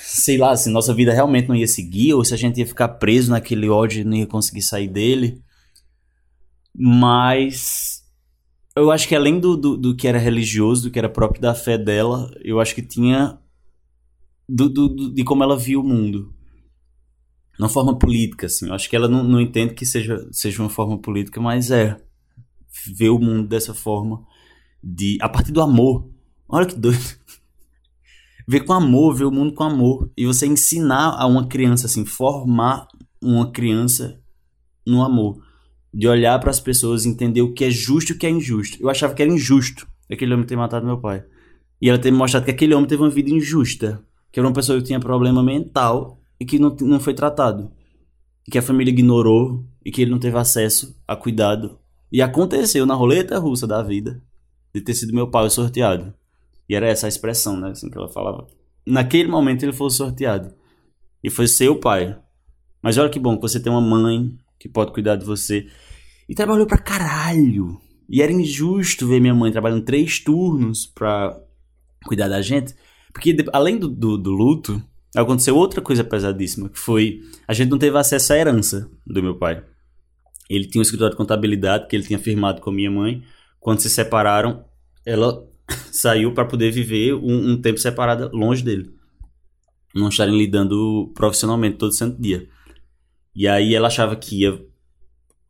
sei 0.00 0.38
lá, 0.38 0.56
se 0.56 0.70
nossa 0.70 0.94
vida 0.94 1.12
realmente 1.12 1.48
não 1.48 1.56
ia 1.56 1.66
seguir, 1.66 2.14
ou 2.14 2.24
se 2.24 2.32
a 2.32 2.36
gente 2.36 2.58
ia 2.58 2.66
ficar 2.66 2.88
preso 2.88 3.30
naquele 3.30 3.68
ódio 3.68 4.00
e 4.00 4.04
não 4.04 4.16
ia 4.16 4.26
conseguir 4.26 4.62
sair 4.62 4.88
dele. 4.88 5.42
Mas 6.74 8.02
eu 8.74 8.90
acho 8.90 9.06
que 9.06 9.14
além 9.14 9.38
do, 9.38 9.56
do, 9.56 9.76
do, 9.76 9.96
que 9.96 10.08
era 10.08 10.18
religioso, 10.18 10.84
do 10.84 10.90
que 10.90 10.98
era 10.98 11.08
próprio 11.08 11.40
da 11.40 11.54
fé 11.54 11.76
dela, 11.78 12.30
eu 12.42 12.60
acho 12.60 12.74
que 12.74 12.82
tinha 12.82 13.38
do, 14.48 14.68
do, 14.68 15.12
de 15.12 15.22
como 15.22 15.42
ela 15.42 15.56
via 15.56 15.78
o 15.78 15.84
mundo. 15.84 16.33
Uma 17.58 17.68
forma 17.68 17.96
política, 17.98 18.46
assim. 18.46 18.68
Eu 18.68 18.74
acho 18.74 18.88
que 18.88 18.96
ela 18.96 19.08
não, 19.08 19.22
não 19.22 19.40
entende 19.40 19.74
que 19.74 19.86
seja, 19.86 20.26
seja 20.32 20.62
uma 20.62 20.68
forma 20.68 20.98
política, 20.98 21.40
mas 21.40 21.70
é. 21.70 21.96
Ver 22.96 23.10
o 23.10 23.18
mundo 23.18 23.48
dessa 23.48 23.72
forma. 23.72 24.24
de 24.82 25.18
A 25.20 25.28
partir 25.28 25.52
do 25.52 25.62
amor. 25.62 26.08
Olha 26.48 26.66
que 26.66 26.74
doido 26.74 26.98
ver 28.46 28.60
com 28.60 28.72
amor, 28.72 29.14
ver 29.14 29.24
o 29.24 29.30
mundo 29.30 29.54
com 29.54 29.64
amor. 29.64 30.10
E 30.16 30.26
você 30.26 30.46
ensinar 30.46 31.16
a 31.18 31.26
uma 31.26 31.46
criança, 31.46 31.86
assim, 31.86 32.04
formar 32.04 32.88
uma 33.22 33.50
criança 33.50 34.20
no 34.86 35.02
amor. 35.02 35.42
De 35.92 36.08
olhar 36.08 36.38
para 36.40 36.50
as 36.50 36.60
pessoas 36.60 37.04
e 37.04 37.08
entender 37.08 37.42
o 37.42 37.52
que 37.54 37.64
é 37.64 37.70
justo 37.70 38.12
e 38.12 38.16
o 38.16 38.18
que 38.18 38.26
é 38.26 38.30
injusto. 38.30 38.78
Eu 38.80 38.90
achava 38.90 39.14
que 39.14 39.22
era 39.22 39.30
injusto 39.30 39.86
aquele 40.10 40.34
homem 40.34 40.46
ter 40.46 40.56
matado 40.56 40.84
meu 40.84 40.98
pai. 40.98 41.24
E 41.80 41.88
ela 41.88 41.98
ter 41.98 42.10
me 42.10 42.18
mostrado 42.18 42.44
que 42.44 42.50
aquele 42.50 42.74
homem 42.74 42.88
teve 42.88 43.02
uma 43.02 43.10
vida 43.10 43.30
injusta. 43.30 44.02
Que 44.32 44.40
era 44.40 44.48
uma 44.48 44.54
pessoa 44.54 44.78
que 44.78 44.84
tinha 44.84 44.98
problema 44.98 45.42
mental 45.42 46.20
e 46.38 46.44
que 46.44 46.58
não, 46.58 46.74
não 46.80 47.00
foi 47.00 47.14
tratado. 47.14 47.70
E 48.46 48.50
que 48.50 48.58
a 48.58 48.62
família 48.62 48.90
ignorou 48.90 49.64
e 49.84 49.90
que 49.90 50.02
ele 50.02 50.10
não 50.10 50.18
teve 50.18 50.36
acesso 50.36 50.94
a 51.06 51.16
cuidado 51.16 51.78
E 52.12 52.20
aconteceu 52.20 52.84
na 52.86 52.94
roleta 52.94 53.38
russa 53.38 53.66
da 53.66 53.82
vida 53.82 54.22
de 54.74 54.80
ter 54.80 54.94
sido 54.94 55.14
meu 55.14 55.30
pai 55.30 55.48
sorteado. 55.50 56.12
E 56.68 56.74
era 56.74 56.88
essa 56.88 57.06
a 57.06 57.08
expressão, 57.08 57.56
né? 57.56 57.70
Assim 57.70 57.88
que 57.88 57.96
ela 57.96 58.08
falava. 58.08 58.46
Naquele 58.86 59.28
momento 59.28 59.62
ele 59.62 59.72
foi 59.72 59.90
sorteado. 59.90 60.54
E 61.22 61.30
foi 61.30 61.46
seu 61.46 61.78
pai. 61.78 62.18
Mas 62.82 62.98
olha 62.98 63.08
que 63.08 63.18
bom 63.18 63.36
que 63.36 63.42
você 63.42 63.60
tem 63.60 63.72
uma 63.72 63.80
mãe 63.80 64.36
que 64.58 64.68
pode 64.68 64.92
cuidar 64.92 65.16
de 65.16 65.24
você. 65.24 65.66
E 66.28 66.34
trabalhou 66.34 66.66
pra 66.66 66.78
caralho. 66.78 67.80
E 68.08 68.20
era 68.20 68.32
injusto 68.32 69.06
ver 69.06 69.20
minha 69.20 69.34
mãe 69.34 69.52
trabalhando 69.52 69.84
três 69.84 70.18
turnos 70.18 70.86
pra 70.86 71.38
cuidar 72.04 72.28
da 72.28 72.42
gente. 72.42 72.74
Porque 73.12 73.36
além 73.52 73.78
do, 73.78 73.88
do, 73.88 74.18
do 74.18 74.30
luto, 74.32 74.82
aconteceu 75.22 75.56
outra 75.56 75.80
coisa 75.80 76.02
pesadíssima, 76.02 76.68
que 76.68 76.78
foi 76.78 77.20
a 77.46 77.54
gente 77.54 77.70
não 77.70 77.78
teve 77.78 77.96
acesso 77.96 78.32
à 78.32 78.36
herança 78.36 78.90
do 79.06 79.22
meu 79.22 79.36
pai. 79.36 79.64
Ele 80.48 80.66
tinha 80.66 80.80
um 80.80 80.82
escritório 80.82 81.12
de 81.12 81.16
contabilidade 81.16 81.86
que 81.86 81.96
ele 81.96 82.04
tinha 82.04 82.18
firmado 82.18 82.60
com 82.60 82.70
a 82.70 82.72
minha 82.72 82.90
mãe. 82.90 83.22
Quando 83.60 83.80
se 83.80 83.88
separaram, 83.88 84.64
ela 85.06 85.42
saiu 85.90 86.32
para 86.34 86.44
poder 86.44 86.70
viver 86.70 87.14
um, 87.14 87.52
um, 87.52 87.60
tempo 87.60 87.78
separada 87.78 88.28
longe 88.32 88.62
dele. 88.62 88.90
Não 89.94 90.08
estarem 90.08 90.36
lidando 90.36 91.12
profissionalmente 91.14 91.76
todo 91.76 91.94
santo 91.94 92.20
dia. 92.20 92.48
E 93.34 93.48
aí 93.48 93.74
ela 93.74 93.86
achava 93.86 94.16
que 94.16 94.42
ia 94.42 94.60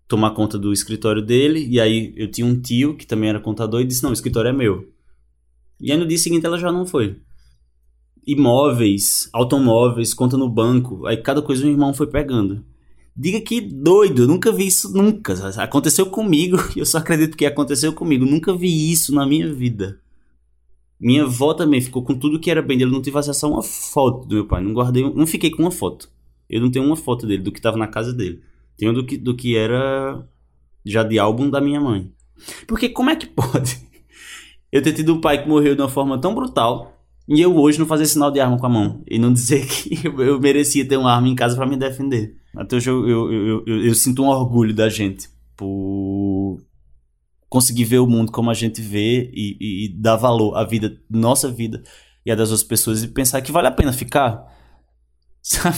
tomar 0.06 0.30
conta 0.32 0.58
do 0.58 0.72
escritório 0.72 1.22
dele. 1.22 1.66
E 1.66 1.80
aí 1.80 2.12
eu 2.16 2.30
tinha 2.30 2.46
um 2.46 2.60
tio 2.60 2.96
que 2.96 3.06
também 3.06 3.30
era 3.30 3.40
contador 3.40 3.80
e 3.80 3.84
disse: 3.84 4.02
Não, 4.02 4.10
o 4.10 4.14
escritório 4.14 4.50
é 4.50 4.52
meu. 4.52 4.92
E 5.80 5.90
aí 5.90 5.98
no 5.98 6.06
dia 6.06 6.18
seguinte 6.18 6.46
ela 6.46 6.58
já 6.58 6.70
não 6.70 6.86
foi 6.86 7.20
imóveis, 8.26 9.28
automóveis, 9.32 10.14
conta 10.14 10.36
no 10.36 10.48
banco. 10.48 11.06
Aí 11.06 11.16
cada 11.16 11.42
coisa 11.42 11.66
o 11.66 11.68
irmão 11.68 11.92
foi 11.94 12.06
pegando. 12.06 12.64
Diga 13.16 13.40
que 13.40 13.60
doido, 13.60 14.26
nunca 14.26 14.50
vi 14.50 14.66
isso 14.66 14.92
nunca. 14.92 15.34
Aconteceu 15.62 16.06
comigo 16.06 16.56
eu 16.76 16.84
só 16.84 16.98
acredito 16.98 17.36
que 17.36 17.46
aconteceu 17.46 17.92
comigo. 17.92 18.24
Nunca 18.24 18.54
vi 18.54 18.90
isso 18.90 19.14
na 19.14 19.26
minha 19.26 19.52
vida. 19.52 20.00
Minha 20.98 21.24
avó 21.24 21.54
também 21.54 21.80
ficou 21.80 22.02
com 22.02 22.14
tudo 22.14 22.40
que 22.40 22.50
era 22.50 22.62
bem 22.62 22.78
dele. 22.78 22.90
Não 22.90 23.02
tive 23.02 23.18
acesso 23.18 23.46
a 23.46 23.48
uma 23.48 23.62
foto 23.62 24.26
do 24.26 24.34
meu 24.34 24.46
pai. 24.46 24.62
Não 24.62 24.72
guardei, 24.72 25.02
não 25.02 25.26
fiquei 25.26 25.50
com 25.50 25.62
uma 25.62 25.70
foto. 25.70 26.10
Eu 26.48 26.60
não 26.60 26.70
tenho 26.70 26.84
uma 26.84 26.96
foto 26.96 27.26
dele, 27.26 27.42
do 27.42 27.52
que 27.52 27.58
estava 27.58 27.76
na 27.76 27.86
casa 27.86 28.12
dele. 28.12 28.42
Tenho 28.76 28.92
do 28.92 29.04
que, 29.04 29.16
do 29.16 29.34
que 29.34 29.56
era 29.56 30.26
já 30.84 31.02
de 31.02 31.18
álbum 31.18 31.48
da 31.48 31.60
minha 31.60 31.80
mãe. 31.80 32.10
Porque 32.66 32.88
como 32.88 33.10
é 33.10 33.16
que 33.16 33.26
pode 33.30 33.78
eu 34.72 34.82
ter 34.82 34.92
tido 34.92 35.14
um 35.14 35.20
pai 35.20 35.42
que 35.42 35.48
morreu 35.48 35.74
de 35.74 35.80
uma 35.80 35.88
forma 35.88 36.18
tão 36.18 36.34
brutal 36.34 36.93
e 37.26 37.40
eu 37.40 37.56
hoje 37.56 37.78
não 37.78 37.86
fazer 37.86 38.06
sinal 38.06 38.30
de 38.30 38.40
arma 38.40 38.58
com 38.58 38.66
a 38.66 38.68
mão. 38.68 39.02
E 39.08 39.18
não 39.18 39.32
dizer 39.32 39.64
que 39.66 40.06
eu 40.06 40.38
merecia 40.40 40.86
ter 40.86 40.96
uma 40.96 41.12
arma 41.12 41.28
em 41.28 41.34
casa 41.34 41.56
para 41.56 41.66
me 41.66 41.76
defender. 41.76 42.36
Até 42.56 42.76
hoje 42.76 42.90
eu, 42.90 43.08
eu, 43.08 43.32
eu, 43.32 43.64
eu, 43.66 43.86
eu 43.86 43.94
sinto 43.94 44.22
um 44.22 44.28
orgulho 44.28 44.74
da 44.74 44.88
gente 44.88 45.28
por 45.56 46.60
conseguir 47.48 47.84
ver 47.84 47.98
o 47.98 48.06
mundo 48.06 48.32
como 48.32 48.50
a 48.50 48.54
gente 48.54 48.80
vê 48.82 49.30
e, 49.32 49.56
e, 49.60 49.84
e, 49.84 49.88
dar 49.88 50.16
valor 50.16 50.56
à 50.56 50.64
vida, 50.64 50.96
nossa 51.08 51.50
vida 51.50 51.82
e 52.26 52.30
a 52.30 52.34
das 52.34 52.50
outras 52.50 52.66
pessoas 52.66 53.02
e 53.02 53.08
pensar 53.08 53.40
que 53.42 53.52
vale 53.52 53.68
a 53.68 53.72
pena 53.72 53.92
ficar. 53.92 54.44
Sabe? 55.40 55.76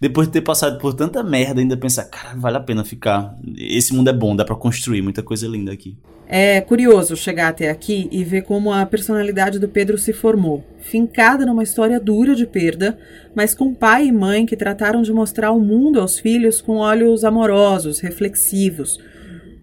Depois 0.00 0.26
de 0.26 0.32
ter 0.32 0.40
passado 0.40 0.78
por 0.78 0.94
tanta 0.94 1.22
merda, 1.22 1.60
ainda 1.60 1.76
pensar, 1.76 2.04
cara, 2.04 2.34
vale 2.36 2.56
a 2.56 2.60
pena 2.60 2.84
ficar. 2.84 3.36
Esse 3.56 3.94
mundo 3.94 4.10
é 4.10 4.12
bom, 4.12 4.34
dá 4.34 4.44
para 4.44 4.56
construir 4.56 5.02
muita 5.02 5.22
coisa 5.22 5.46
linda 5.46 5.72
aqui. 5.72 5.96
É 6.26 6.60
curioso 6.62 7.16
chegar 7.16 7.48
até 7.48 7.68
aqui 7.68 8.08
e 8.10 8.24
ver 8.24 8.42
como 8.42 8.72
a 8.72 8.86
personalidade 8.86 9.58
do 9.58 9.68
Pedro 9.68 9.98
se 9.98 10.12
formou, 10.12 10.64
fincada 10.80 11.44
numa 11.44 11.62
história 11.62 12.00
dura 12.00 12.34
de 12.34 12.46
perda, 12.46 12.98
mas 13.34 13.54
com 13.54 13.74
pai 13.74 14.06
e 14.06 14.12
mãe 14.12 14.46
que 14.46 14.56
trataram 14.56 15.02
de 15.02 15.12
mostrar 15.12 15.50
o 15.50 15.60
mundo 15.60 16.00
aos 16.00 16.18
filhos 16.18 16.62
com 16.62 16.76
olhos 16.76 17.24
amorosos, 17.24 18.00
reflexivos. 18.00 18.98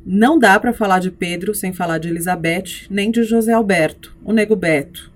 Não 0.05 0.37
dá 0.37 0.59
para 0.59 0.71
falar 0.71 0.99
de 0.99 1.09
Pedro 1.09 1.53
sem 1.53 1.73
falar 1.73 1.97
de 1.97 2.09
Elizabeth, 2.09 2.87
nem 2.89 3.09
de 3.09 3.23
José 3.23 3.53
Alberto, 3.53 4.15
o 4.23 4.31
Nego 4.31 4.55
Beto. 4.55 5.11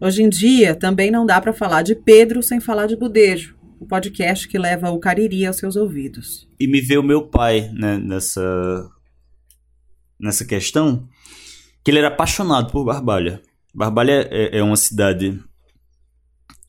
Hoje 0.00 0.22
em 0.22 0.28
dia, 0.28 0.74
também 0.74 1.10
não 1.10 1.24
dá 1.24 1.40
para 1.40 1.52
falar 1.52 1.82
de 1.82 1.94
Pedro 1.94 2.42
sem 2.42 2.60
falar 2.60 2.86
de 2.86 2.96
Budejo, 2.96 3.54
o 3.84 3.86
podcast 3.86 4.48
que 4.48 4.58
leva 4.58 4.90
o 4.90 4.98
Cariri 4.98 5.46
aos 5.46 5.56
seus 5.56 5.76
ouvidos. 5.76 6.48
E 6.58 6.66
me 6.66 6.80
vê 6.80 6.96
o 6.96 7.02
meu 7.02 7.28
pai 7.28 7.70
né, 7.72 7.98
nessa 7.98 8.90
nessa 10.18 10.44
questão 10.44 11.06
que 11.82 11.90
ele 11.90 11.98
era 11.98 12.08
apaixonado 12.08 12.72
por 12.72 12.84
Barbalha. 12.84 13.42
Barbalha 13.74 14.26
é, 14.30 14.58
é 14.58 14.62
uma 14.62 14.76
cidade 14.76 15.38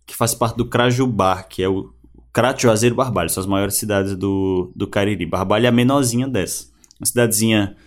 que 0.05 0.15
faz 0.15 0.35
parte 0.35 0.57
do 0.57 0.67
Crajubar, 0.67 1.47
que 1.47 1.63
é 1.63 1.69
o 1.69 1.93
Crato, 2.33 2.63
Juazeiro 2.63 2.95
Barbalha, 2.95 3.29
são 3.29 3.39
as 3.39 3.47
maiores 3.47 3.75
cidades 3.75 4.13
do, 4.17 4.73
do 4.75 4.87
Cariri. 4.87 5.25
Barbalha 5.25 5.67
é 5.67 5.69
a 5.69 5.71
menorzinha 5.71 6.27
dessa. 6.27 6.67
Uma 6.99 7.05
cidadezinha 7.05 7.77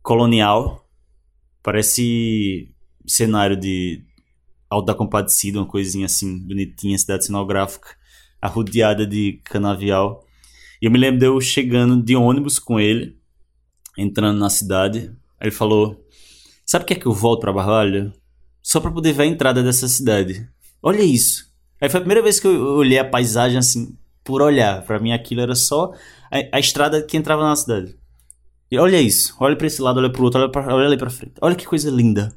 colonial, 0.00 0.88
parece 1.60 2.72
cenário 3.04 3.56
de 3.56 4.04
Alto 4.70 4.86
da 4.86 4.94
Compadecida, 4.94 5.58
uma 5.58 5.66
coisinha 5.66 6.06
assim, 6.06 6.38
bonitinha, 6.38 6.96
cidade 6.96 7.24
cenográfica, 7.24 7.97
arrodeada 8.40 9.06
de 9.06 9.40
canavial. 9.44 10.24
E 10.80 10.86
eu 10.86 10.90
me 10.90 10.98
lembro 10.98 11.20
de 11.20 11.26
eu 11.26 11.40
chegando 11.40 12.02
de 12.02 12.14
ônibus 12.14 12.58
com 12.58 12.78
ele, 12.78 13.16
entrando 13.96 14.38
na 14.38 14.50
cidade. 14.50 15.12
Ele 15.40 15.50
falou: 15.50 16.04
Sabe 16.64 16.84
o 16.84 16.86
que 16.86 16.94
é 16.94 16.96
que 16.96 17.06
eu 17.06 17.12
volto 17.12 17.40
para 17.40 17.52
Barbalha? 17.52 18.12
Só 18.62 18.80
para 18.80 18.90
poder 18.90 19.12
ver 19.12 19.22
a 19.22 19.26
entrada 19.26 19.62
dessa 19.62 19.88
cidade. 19.88 20.48
Olha 20.82 21.02
isso. 21.02 21.50
Aí 21.80 21.88
foi 21.88 21.98
a 21.98 22.02
primeira 22.02 22.22
vez 22.22 22.38
que 22.38 22.46
eu 22.46 22.76
olhei 22.76 22.98
a 22.98 23.04
paisagem 23.04 23.58
assim, 23.58 23.96
por 24.22 24.42
olhar. 24.42 24.82
Para 24.82 24.98
mim 24.98 25.12
aquilo 25.12 25.40
era 25.40 25.54
só 25.54 25.92
a, 26.30 26.56
a, 26.56 26.60
estrada 26.60 27.02
que 27.02 27.16
entrava 27.16 27.42
na 27.42 27.56
cidade. 27.56 27.96
E 28.70 28.78
olha 28.78 29.00
isso. 29.00 29.34
Olha 29.40 29.56
para 29.56 29.66
esse 29.66 29.80
lado, 29.80 29.98
olha 29.98 30.10
pro 30.10 30.24
outro, 30.24 30.40
olha, 30.40 30.50
pra, 30.50 30.74
olha 30.74 30.86
ali 30.86 30.98
para 30.98 31.08
frente. 31.08 31.34
Olha 31.40 31.54
que 31.54 31.66
coisa 31.66 31.90
linda. 31.90 32.36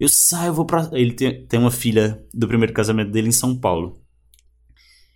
Eu 0.00 0.08
saio, 0.08 0.48
eu 0.48 0.54
vou 0.54 0.64
pra. 0.64 0.90
Ele 0.92 1.12
tem, 1.12 1.46
tem 1.46 1.60
uma 1.60 1.70
filha 1.70 2.20
do 2.34 2.48
primeiro 2.48 2.72
casamento 2.72 3.12
dele 3.12 3.28
em 3.28 3.32
São 3.32 3.56
Paulo. 3.56 4.01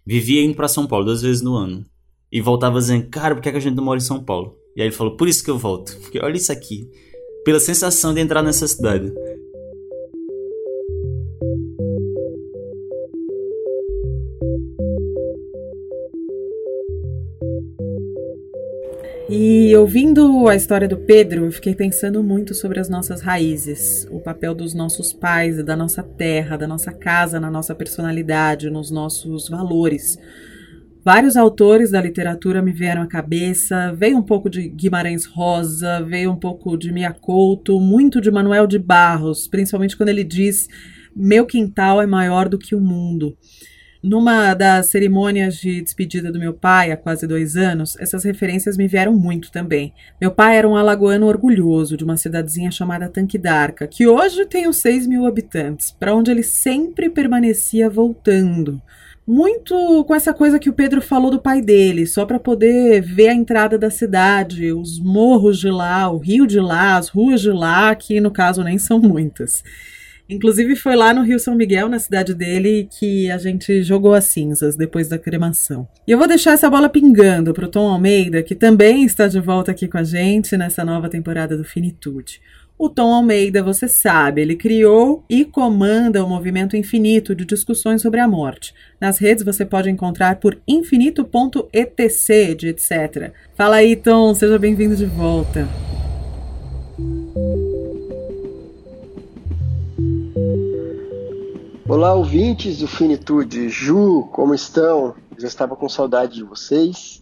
Vivia 0.07 0.42
indo 0.42 0.55
para 0.55 0.69
São 0.69 0.87
Paulo 0.87 1.07
duas 1.07 1.21
vezes 1.21 1.42
no 1.42 1.57
ano. 1.57 1.85
E 2.31 2.40
voltava 2.40 2.79
dizendo, 2.79 3.09
cara, 3.09 3.35
por 3.35 3.42
que, 3.42 3.49
é 3.49 3.53
que 3.53 3.59
a 3.59 3.61
gente 3.61 3.75
não 3.75 3.85
mora 3.85 3.99
em 3.99 4.03
São 4.03 4.23
Paulo? 4.23 4.57
E 4.77 4.81
aí 4.81 4.87
ele 4.88 4.95
falou, 4.95 5.16
por 5.16 5.27
isso 5.27 5.42
que 5.42 5.51
eu 5.51 5.59
volto. 5.59 5.97
Porque 6.01 6.21
olha 6.21 6.37
isso 6.37 6.53
aqui. 6.53 6.88
Pela 7.45 7.59
sensação 7.59 8.14
de 8.14 8.21
entrar 8.21 8.42
nessa 8.42 8.69
cidade. 8.69 9.12
E 19.29 19.75
ouvindo 19.75 20.47
a 20.47 20.55
história 20.55 20.87
do 20.87 20.97
Pedro, 20.97 21.47
eu 21.47 21.51
fiquei 21.51 21.75
pensando 21.75 22.23
muito 22.23 22.55
sobre 22.55 22.79
as 22.79 22.89
nossas 22.89 23.21
raízes, 23.21 24.07
o 24.09 24.21
papel 24.21 24.55
dos 24.55 24.73
nossos 24.73 25.12
pais, 25.12 25.65
da 25.65 25.75
nossa 25.75 26.01
terra, 26.01 26.57
da 26.57 26.69
nossa 26.69 26.93
casa, 26.93 27.41
na 27.41 27.51
nossa 27.51 27.75
personalidade, 27.75 28.71
nos 28.71 28.89
nossos 28.89 29.49
valores. 29.49 30.17
Vários 31.05 31.37
autores 31.37 31.91
da 31.91 32.01
literatura 32.01 32.62
me 32.62 32.71
vieram 32.71 33.03
à 33.03 33.07
cabeça. 33.09 33.93
Veio 33.95 34.17
um 34.17 34.23
pouco 34.23 34.49
de 34.49 34.69
Guimarães 34.69 35.25
Rosa, 35.25 36.01
veio 36.03 36.31
um 36.31 36.37
pouco 36.37 36.77
de 36.77 36.93
Mia 36.93 37.12
Couto, 37.12 37.81
muito 37.81 38.21
de 38.21 38.31
Manuel 38.31 38.67
de 38.69 38.79
Barros, 38.79 39.49
principalmente 39.49 39.97
quando 39.97 40.11
ele 40.11 40.23
diz: 40.23 40.69
Meu 41.17 41.45
quintal 41.47 42.01
é 42.01 42.07
maior 42.07 42.49
do 42.49 42.59
que 42.59 42.77
o 42.77 42.81
mundo. 42.81 43.37
Numa 44.03 44.55
das 44.55 44.87
cerimônias 44.87 45.57
de 45.57 45.81
despedida 45.81 46.31
do 46.31 46.39
meu 46.39 46.55
pai, 46.55 46.93
há 46.93 46.97
quase 46.97 47.27
dois 47.27 47.57
anos, 47.57 47.97
essas 47.99 48.25
referências 48.25 48.77
me 48.77 48.87
vieram 48.87 49.13
muito 49.13 49.51
também. 49.51 49.93
Meu 50.21 50.31
pai 50.31 50.57
era 50.57 50.69
um 50.69 50.77
alagoano 50.77 51.27
orgulhoso 51.27 51.97
de 51.97 52.05
uma 52.05 52.17
cidadezinha 52.17 52.71
chamada 52.71 53.09
Tanque 53.09 53.39
d'Arca, 53.39 53.87
que 53.87 54.07
hoje 54.07 54.47
tem 54.47 54.69
uns 54.69 54.77
6 54.79 55.07
mil 55.07 55.27
habitantes, 55.27 55.91
para 55.91 56.15
onde 56.15 56.31
ele 56.31 56.43
sempre 56.43 57.11
permanecia 57.11 57.91
voltando 57.91 58.81
muito 59.27 60.05
com 60.05 60.15
essa 60.15 60.33
coisa 60.33 60.59
que 60.59 60.71
o 60.71 60.73
Pedro 60.73 61.03
falou 61.03 61.33
do 61.33 61.41
pai 61.41 61.61
dele, 61.61 62.07
só 62.07 62.25
para 62.25 62.39
poder 62.39 63.03
ver 63.03 63.29
a 63.29 63.35
entrada 63.35 63.77
da 63.77 63.91
cidade, 63.91 64.73
os 64.73 65.01
morros 65.01 65.59
de 65.59 65.69
lá, 65.69 66.09
o 66.09 66.19
rio 66.19 66.47
de 66.47 66.61
lá, 66.61 66.97
as 66.97 67.09
ruas 67.09 67.41
de 67.41 67.51
lá, 67.51 67.93
que 67.97 68.21
no 68.21 68.31
caso 68.31 68.63
nem 68.63 68.79
são 68.79 69.01
muitas. 69.01 69.65
Inclusive 70.29 70.75
foi 70.75 70.97
lá 70.97 71.15
no 71.15 71.23
Rio 71.23 71.39
São 71.39 71.55
Miguel, 71.55 71.89
na 71.89 71.99
cidade 71.99 72.35
dele, 72.35 72.89
que 72.99 73.31
a 73.31 73.39
gente 73.39 73.83
jogou 73.83 74.12
as 74.12 74.25
cinzas 74.25 74.77
depois 74.77 75.09
da 75.09 75.19
cremação. 75.19 75.87
E 76.07 76.11
eu 76.11 76.19
vou 76.19 76.27
deixar 76.27 76.53
essa 76.53 76.69
bola 76.69 76.89
pingando 76.89 77.55
para 77.55 77.67
o 77.67 77.71
Tom 77.71 77.89
Almeida, 77.89 78.43
que 78.43 78.55
também 78.55 79.05
está 79.05 79.29
de 79.29 79.41
volta 79.41 79.71
aqui 79.71 79.87
com 79.87 79.99
a 79.99 80.05
gente 80.05 80.57
nessa 80.57 80.85
nova 80.85 81.09
temporada 81.09 81.57
do 81.57 81.65
Finitude. 81.65 82.41
O 82.79 82.91
Tom 82.91 83.15
Almeida, 83.15 83.62
você 83.62 83.89
sabe, 83.89 84.43
ele 84.43 84.55
criou 84.55 85.25
e 85.31 85.47
comanda 85.47 86.23
o 86.23 86.29
movimento 86.29 86.77
infinito 86.77 87.35
de 87.35 87.47
discussões 87.47 88.03
sobre 88.03 88.21
a 88.21 88.29
morte. 88.29 88.75
Nas 89.01 89.17
redes 89.17 89.43
você 89.43 89.65
pode 89.65 89.89
encontrar 89.89 90.37
por 90.37 90.59
infinito.etc, 90.69 92.65
etc. 92.65 93.33
Fala 93.55 93.77
aí, 93.77 93.97
Tom, 93.97 94.35
seja 94.35 94.59
bem-vindo 94.59 94.95
de 94.95 95.07
volta. 95.07 95.67
Olá, 101.88 102.12
ouvintes 102.14 102.79
do 102.79 102.88
Finitude. 102.88 103.68
Ju, 103.68 104.29
como 104.33 104.53
estão? 104.53 105.14
Já 105.38 105.46
estava 105.46 105.77
com 105.77 105.88
saudade 105.88 106.35
de 106.35 106.42
vocês. 106.42 107.20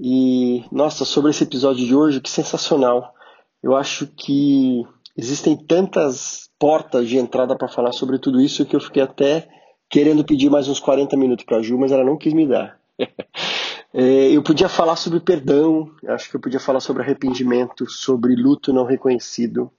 E, 0.00 0.64
nossa, 0.72 1.04
sobre 1.04 1.30
esse 1.30 1.44
episódio 1.44 1.86
de 1.86 1.94
hoje, 1.94 2.18
que 2.18 2.30
sensacional. 2.30 3.14
Eu 3.62 3.76
acho 3.76 4.06
que 4.06 4.82
existem 5.14 5.54
tantas 5.54 6.48
portas 6.58 7.06
de 7.06 7.18
entrada 7.18 7.54
para 7.54 7.68
falar 7.68 7.92
sobre 7.92 8.18
tudo 8.18 8.40
isso 8.40 8.64
que 8.64 8.74
eu 8.74 8.80
fiquei 8.80 9.02
até 9.02 9.46
querendo 9.90 10.24
pedir 10.24 10.48
mais 10.48 10.68
uns 10.68 10.80
40 10.80 11.14
minutos 11.14 11.44
para 11.44 11.58
a 11.58 11.62
Ju, 11.62 11.76
mas 11.76 11.92
ela 11.92 12.02
não 12.02 12.16
quis 12.16 12.32
me 12.32 12.46
dar. 12.46 12.80
é, 13.92 14.30
eu 14.30 14.42
podia 14.42 14.70
falar 14.70 14.96
sobre 14.96 15.20
perdão, 15.20 15.90
acho 16.06 16.30
que 16.30 16.36
eu 16.36 16.40
podia 16.40 16.58
falar 16.58 16.80
sobre 16.80 17.02
arrependimento, 17.02 17.84
sobre 17.90 18.34
luto 18.34 18.72
não 18.72 18.86
reconhecido, 18.86 19.70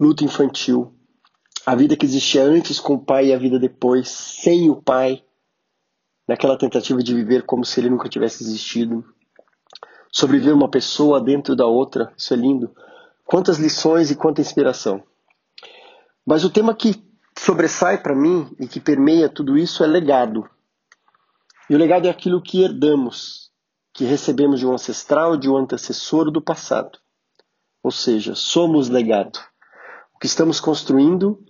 luto 0.00 0.24
infantil, 0.24 0.92
a 1.64 1.74
vida 1.74 1.96
que 1.96 2.04
existia 2.04 2.42
antes 2.42 2.80
com 2.80 2.94
o 2.94 3.04
pai 3.04 3.26
e 3.26 3.32
a 3.32 3.38
vida 3.38 3.58
depois, 3.58 4.08
sem 4.08 4.68
o 4.68 4.76
pai, 4.76 5.24
naquela 6.26 6.58
tentativa 6.58 7.02
de 7.02 7.14
viver 7.14 7.42
como 7.44 7.64
se 7.64 7.80
ele 7.80 7.90
nunca 7.90 8.08
tivesse 8.08 8.42
existido. 8.42 9.04
Sobreviver 10.10 10.54
uma 10.54 10.70
pessoa 10.70 11.20
dentro 11.20 11.54
da 11.54 11.66
outra, 11.66 12.12
isso 12.16 12.34
é 12.34 12.36
lindo. 12.36 12.74
Quantas 13.24 13.58
lições 13.58 14.10
e 14.10 14.16
quanta 14.16 14.40
inspiração. 14.40 15.02
Mas 16.26 16.44
o 16.44 16.50
tema 16.50 16.74
que 16.74 17.02
sobressai 17.38 18.02
para 18.02 18.14
mim 18.14 18.54
e 18.58 18.66
que 18.66 18.80
permeia 18.80 19.28
tudo 19.28 19.56
isso 19.56 19.82
é 19.82 19.86
legado. 19.86 20.48
E 21.70 21.74
o 21.74 21.78
legado 21.78 22.06
é 22.06 22.10
aquilo 22.10 22.42
que 22.42 22.62
herdamos, 22.62 23.50
que 23.92 24.04
recebemos 24.04 24.60
de 24.60 24.66
um 24.66 24.72
ancestral, 24.72 25.36
de 25.36 25.48
um 25.48 25.56
antecessor 25.56 26.30
do 26.30 26.42
passado. 26.42 26.98
Ou 27.82 27.90
seja, 27.90 28.34
somos 28.34 28.88
legado. 28.88 29.38
O 30.14 30.18
que 30.18 30.26
estamos 30.26 30.60
construindo, 30.60 31.44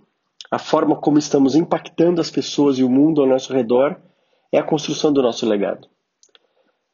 a 0.53 0.59
forma 0.59 0.95
como 0.95 1.17
estamos 1.17 1.55
impactando 1.55 2.21
as 2.21 2.29
pessoas 2.29 2.77
e 2.77 2.83
o 2.83 2.89
mundo 2.89 3.21
ao 3.21 3.27
nosso 3.27 3.51
redor, 3.51 3.99
é 4.51 4.59
a 4.59 4.63
construção 4.63 5.11
do 5.11 5.19
nosso 5.19 5.47
legado. 5.47 5.87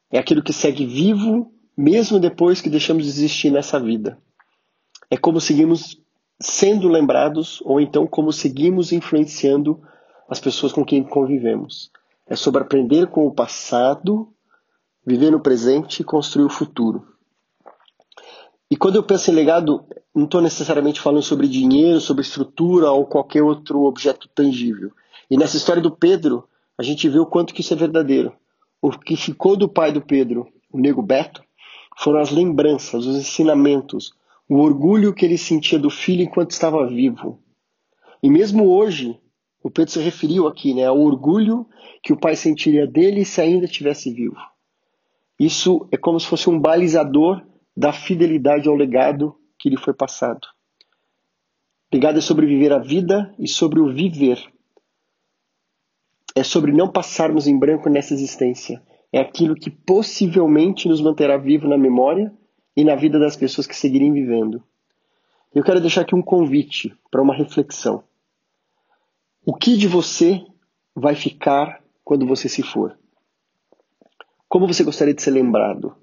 É 0.10 0.18
aquilo 0.18 0.42
que 0.42 0.54
segue 0.54 0.86
vivo 0.86 1.52
mesmo 1.76 2.22
depois 2.22 2.62
que 2.62 2.70
deixamos 2.70 3.04
de 3.04 3.10
existir 3.10 3.52
nessa 3.52 3.78
vida. 3.78 4.18
É 5.12 5.18
como 5.18 5.42
seguimos 5.42 6.02
sendo 6.40 6.88
lembrados 6.88 7.62
ou 7.66 7.82
então 7.82 8.08
como 8.08 8.32
seguimos 8.32 8.94
influenciando 8.94 9.82
as 10.30 10.40
pessoas 10.40 10.72
com 10.72 10.86
quem 10.86 11.04
convivemos. 11.04 11.92
É 12.28 12.38
sobre 12.38 12.62
aprender 12.62 13.08
com 13.08 13.28
o 13.28 13.34
passado, 13.34 14.34
viver 15.06 15.32
no 15.32 15.42
presente 15.42 16.00
e 16.00 16.06
construir 16.06 16.46
o 16.46 16.50
futuro. 16.50 17.06
E 18.72 18.78
quando 18.78 18.96
eu 18.96 19.04
penso 19.04 19.30
em 19.30 19.34
legado, 19.34 19.86
não 20.20 20.26
estou 20.26 20.42
necessariamente 20.42 21.00
falando 21.00 21.24
sobre 21.24 21.48
dinheiro, 21.48 22.02
sobre 22.02 22.22
estrutura 22.22 22.92
ou 22.92 23.06
qualquer 23.06 23.42
outro 23.42 23.84
objeto 23.84 24.28
tangível. 24.28 24.92
E 25.32 25.38
nessa 25.38 25.56
história 25.56 25.82
do 25.82 25.92
Pedro, 25.92 26.44
a 26.78 26.84
gente 26.84 27.08
vê 27.08 27.18
o 27.20 27.26
quanto 27.26 27.54
que 27.54 27.62
isso 27.62 27.74
é 27.74 27.78
verdadeiro. 27.78 28.34
O 28.82 28.92
que 28.92 29.16
ficou 29.16 29.56
do 29.56 29.70
pai 29.70 29.92
do 29.94 30.02
Pedro, 30.02 30.48
o 30.72 30.78
nego 30.78 31.02
Beto, 31.02 31.42
foram 31.98 32.20
as 32.20 32.32
lembranças, 32.32 33.06
os 33.06 33.16
ensinamentos, 33.16 34.14
o 34.48 34.58
orgulho 34.58 35.14
que 35.14 35.26
ele 35.26 35.38
sentia 35.38 35.80
do 35.80 35.90
filho 35.90 36.24
enquanto 36.24 36.52
estava 36.52 36.86
vivo. 36.86 37.40
E 38.22 38.30
mesmo 38.30 38.70
hoje, 38.70 39.18
o 39.64 39.70
Pedro 39.70 39.94
se 39.94 40.00
referiu 40.00 40.48
aqui 40.48 40.74
né, 40.74 40.86
ao 40.86 41.00
orgulho 41.00 41.66
que 42.04 42.12
o 42.12 42.18
pai 42.18 42.36
sentiria 42.36 42.86
dele 42.86 43.24
se 43.24 43.40
ainda 43.40 43.66
estivesse 43.66 44.12
vivo. 44.12 44.38
Isso 45.40 45.88
é 45.92 45.98
como 45.98 46.20
se 46.20 46.28
fosse 46.28 46.50
um 46.50 46.60
balizador 46.60 47.42
da 47.76 47.94
fidelidade 47.94 48.68
ao 48.68 48.76
legado 48.76 49.39
que 49.60 49.70
lhe 49.70 49.78
foi 49.78 49.94
passado. 49.94 50.48
Legado 51.94 52.18
é 52.18 52.22
sobre 52.22 52.48
viver 52.48 52.74
a 52.74 52.80
vida 52.80 53.36
e 53.38 53.48
sobre 53.48 53.80
o 53.80 53.94
viver. 53.94 54.42
É 56.36 56.44
sobre 56.44 56.72
não 56.72 56.92
passarmos 56.92 57.48
em 57.48 57.60
branco 57.60 57.90
nessa 57.90 58.14
existência 58.14 58.82
é 59.12 59.20
aquilo 59.20 59.56
que 59.56 59.70
possivelmente 59.70 60.88
nos 60.88 61.02
manterá 61.02 61.38
vivo 61.38 61.68
na 61.68 61.78
memória 61.78 62.32
e 62.76 62.84
na 62.84 62.96
vida 62.96 63.20
das 63.20 63.36
pessoas 63.36 63.66
que 63.66 63.76
seguirem 63.76 64.14
vivendo. 64.14 64.64
Eu 65.54 65.64
quero 65.64 65.82
deixar 65.82 66.02
aqui 66.02 66.14
um 66.14 66.22
convite 66.22 66.96
para 67.10 67.22
uma 67.22 67.34
reflexão. 67.34 68.04
O 69.44 69.56
que 69.56 69.76
de 69.76 69.88
você 69.88 70.46
vai 70.96 71.16
ficar 71.16 71.84
quando 72.04 72.26
você 72.26 72.48
se 72.48 72.62
for? 72.62 72.98
Como 74.48 74.68
você 74.68 74.84
gostaria 74.84 75.14
de 75.14 75.22
ser 75.22 75.32
lembrado? 75.32 75.96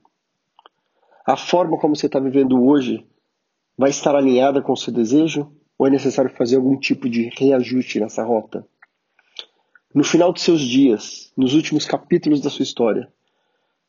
A 1.24 1.36
forma 1.36 1.78
como 1.78 1.94
você 1.94 2.06
está 2.06 2.18
vivendo 2.18 2.64
hoje 2.64 3.06
vai 3.76 3.90
estar 3.90 4.14
alinhada 4.14 4.62
com 4.62 4.72
o 4.72 4.76
seu 4.76 4.92
desejo 4.92 5.50
ou 5.78 5.86
é 5.86 5.90
necessário 5.90 6.34
fazer 6.34 6.56
algum 6.56 6.78
tipo 6.78 7.08
de 7.08 7.30
reajuste 7.36 8.00
nessa 8.00 8.24
rota? 8.24 8.66
No 9.94 10.04
final 10.04 10.32
de 10.32 10.40
seus 10.40 10.60
dias, 10.60 11.32
nos 11.36 11.54
últimos 11.54 11.84
capítulos 11.84 12.40
da 12.40 12.50
sua 12.50 12.62
história, 12.62 13.12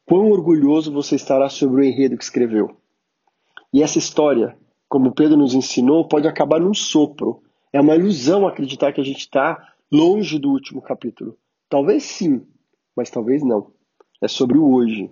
quão 0.05 0.31
orgulhoso 0.31 0.91
você 0.91 1.15
estará 1.15 1.49
sobre 1.49 1.81
o 1.81 1.83
enredo 1.83 2.17
que 2.17 2.23
escreveu. 2.23 2.77
E 3.73 3.83
essa 3.83 3.97
história, 3.97 4.57
como 4.87 5.13
Pedro 5.13 5.37
nos 5.37 5.53
ensinou, 5.53 6.07
pode 6.07 6.27
acabar 6.27 6.59
num 6.59 6.73
sopro. 6.73 7.41
É 7.73 7.81
uma 7.81 7.95
ilusão 7.95 8.47
acreditar 8.47 8.93
que 8.93 9.01
a 9.01 9.03
gente 9.03 9.19
está 9.19 9.73
longe 9.91 10.39
do 10.39 10.49
último 10.49 10.81
capítulo. 10.81 11.37
Talvez 11.69 12.03
sim, 12.03 12.45
mas 12.95 13.09
talvez 13.09 13.43
não. 13.43 13.71
É 14.21 14.27
sobre 14.27 14.57
o 14.57 14.73
hoje. 14.73 15.11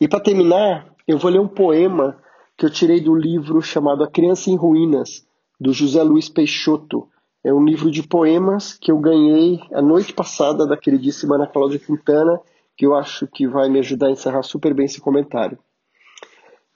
E 0.00 0.06
para 0.06 0.20
terminar, 0.20 0.94
eu 1.06 1.18
vou 1.18 1.30
ler 1.30 1.40
um 1.40 1.48
poema 1.48 2.22
que 2.58 2.66
eu 2.66 2.70
tirei 2.70 3.00
do 3.00 3.14
livro 3.14 3.62
chamado 3.62 4.02
A 4.02 4.10
Criança 4.10 4.50
em 4.50 4.56
Ruínas, 4.56 5.24
do 5.60 5.72
José 5.72 6.02
Luiz 6.02 6.28
Peixoto, 6.28 7.08
é 7.44 7.54
um 7.54 7.64
livro 7.64 7.88
de 7.88 8.02
poemas 8.02 8.72
que 8.72 8.90
eu 8.90 8.98
ganhei 8.98 9.60
a 9.72 9.80
noite 9.80 10.12
passada 10.12 10.66
da 10.66 10.76
queridíssima 10.76 11.36
Ana 11.36 11.46
Cláudia 11.46 11.78
Quintana, 11.78 12.40
que 12.76 12.84
eu 12.84 12.96
acho 12.96 13.28
que 13.28 13.46
vai 13.46 13.68
me 13.68 13.78
ajudar 13.78 14.08
a 14.08 14.10
encerrar 14.10 14.42
super 14.42 14.74
bem 14.74 14.86
esse 14.86 15.00
comentário. 15.00 15.56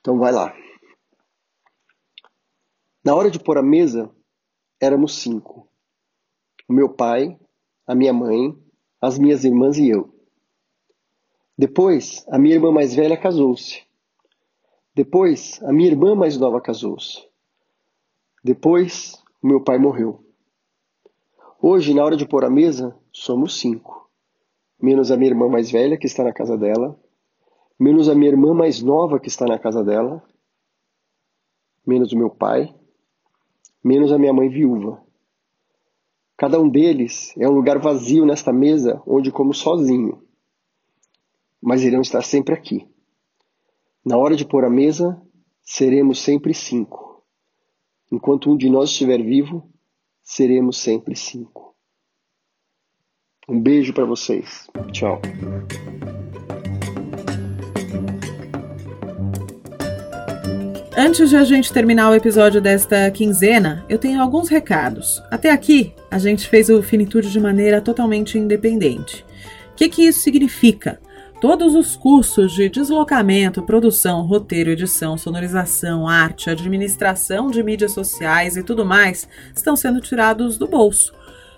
Então 0.01 0.21
vai 0.21 0.31
lá. 0.31 0.55
Na 3.05 3.17
hora 3.17 3.29
de 3.29 3.41
pôr 3.41 3.59
a 3.59 3.63
mesa, 3.63 4.09
éramos 4.81 5.17
cinco. 5.17 5.69
O 6.69 6.73
meu 6.73 6.91
pai, 6.91 7.37
a 7.85 7.95
minha 7.95 8.13
mãe, 8.13 8.57
as 9.01 9.19
minhas 9.19 9.45
irmãs 9.45 9.79
e 9.79 9.89
eu. 9.89 10.15
Depois, 11.59 12.25
a 12.29 12.39
minha 12.39 12.55
irmã 12.55 12.71
mais 12.71 12.95
velha 12.95 13.17
casou-se. 13.17 13.83
Depois, 14.95 15.59
a 15.63 15.73
minha 15.73 15.89
irmã 15.89 16.15
mais 16.15 16.37
nova 16.37 16.61
casou-se. 16.61 17.27
Depois, 18.45 19.15
o 19.43 19.47
meu 19.47 19.63
pai 19.63 19.79
morreu. 19.79 20.23
Hoje, 21.61 21.95
na 21.95 22.05
hora 22.05 22.15
de 22.17 22.27
pôr 22.27 22.45
a 22.45 22.51
mesa, 22.51 22.95
somos 23.11 23.59
cinco. 23.59 24.11
Menos 24.79 25.11
a 25.11 25.17
minha 25.17 25.31
irmã 25.31 25.49
mais 25.49 25.71
velha, 25.71 25.97
que 25.97 26.07
está 26.07 26.23
na 26.23 26.33
casa 26.33 26.59
dela. 26.59 26.99
Menos 27.79 28.07
a 28.09 28.15
minha 28.15 28.31
irmã 28.31 28.53
mais 28.53 28.83
nova, 28.83 29.19
que 29.19 29.29
está 29.29 29.47
na 29.47 29.59
casa 29.59 29.83
dela. 29.83 30.23
Menos 31.87 32.13
o 32.13 32.19
meu 32.19 32.29
pai. 32.29 32.75
Menos 33.83 34.13
a 34.13 34.19
minha 34.19 34.33
mãe 34.33 34.51
viúva. 34.51 35.03
Cada 36.37 36.61
um 36.61 36.69
deles 36.69 37.33
é 37.39 37.49
um 37.49 37.53
lugar 37.53 37.79
vazio 37.79 38.27
nesta 38.27 38.53
mesa 38.53 39.03
onde 39.07 39.33
como 39.33 39.55
sozinho. 39.55 40.23
Mas 41.63 41.83
irão 41.83 42.03
estar 42.03 42.23
sempre 42.23 42.55
aqui. 42.55 42.92
Na 44.05 44.17
hora 44.17 44.35
de 44.35 44.45
pôr 44.45 44.65
a 44.65 44.71
mesa, 44.71 45.17
seremos 45.63 46.21
sempre 46.21 46.53
cinco. 46.53 47.23
Enquanto 48.11 48.51
um 48.51 48.57
de 48.57 48.69
nós 48.69 48.91
estiver 48.91 49.23
vivo, 49.23 49.71
seremos 50.25 50.77
sempre 50.79 51.15
cinco. 51.15 51.77
Um 53.49 53.61
beijo 53.61 53.95
para 53.95 54.05
vocês. 54.05 54.67
Tchau. 54.91 55.23
Antes 60.99 61.31
de 61.31 61.37
a 61.37 61.45
gente 61.45 61.73
terminar 61.73 62.11
o 62.11 62.15
episódio 62.15 62.61
desta 62.61 63.09
quinzena, 63.13 63.87
eu 63.89 63.99
tenho 63.99 64.21
alguns 64.21 64.49
recados. 64.49 65.23
Até 65.31 65.51
aqui, 65.51 65.95
a 66.11 66.19
gente 66.19 66.49
fez 66.49 66.69
o 66.69 66.83
Finitude 66.83 67.31
de 67.31 67.39
maneira 67.39 67.81
totalmente 67.81 68.37
independente. 68.37 69.25
O 69.73 69.75
que, 69.77 69.89
que 69.89 70.03
isso 70.03 70.21
significa? 70.21 71.01
Todos 71.43 71.75
os 71.75 71.97
cursos 71.97 72.53
de 72.53 72.69
deslocamento, 72.69 73.65
produção, 73.65 74.23
roteiro, 74.23 74.71
edição, 74.71 75.19
sonorização, 75.19 76.07
arte, 76.07 76.49
administração 76.49 77.51
de 77.51 77.61
mídias 77.65 77.91
sociais 77.91 78.57
e 78.57 78.63
tudo 78.63 78.85
mais 78.85 79.29
estão 79.53 79.75
sendo 79.75 80.01
tirados 80.01 80.57
do 80.57 80.69
bolso. 80.69 81.13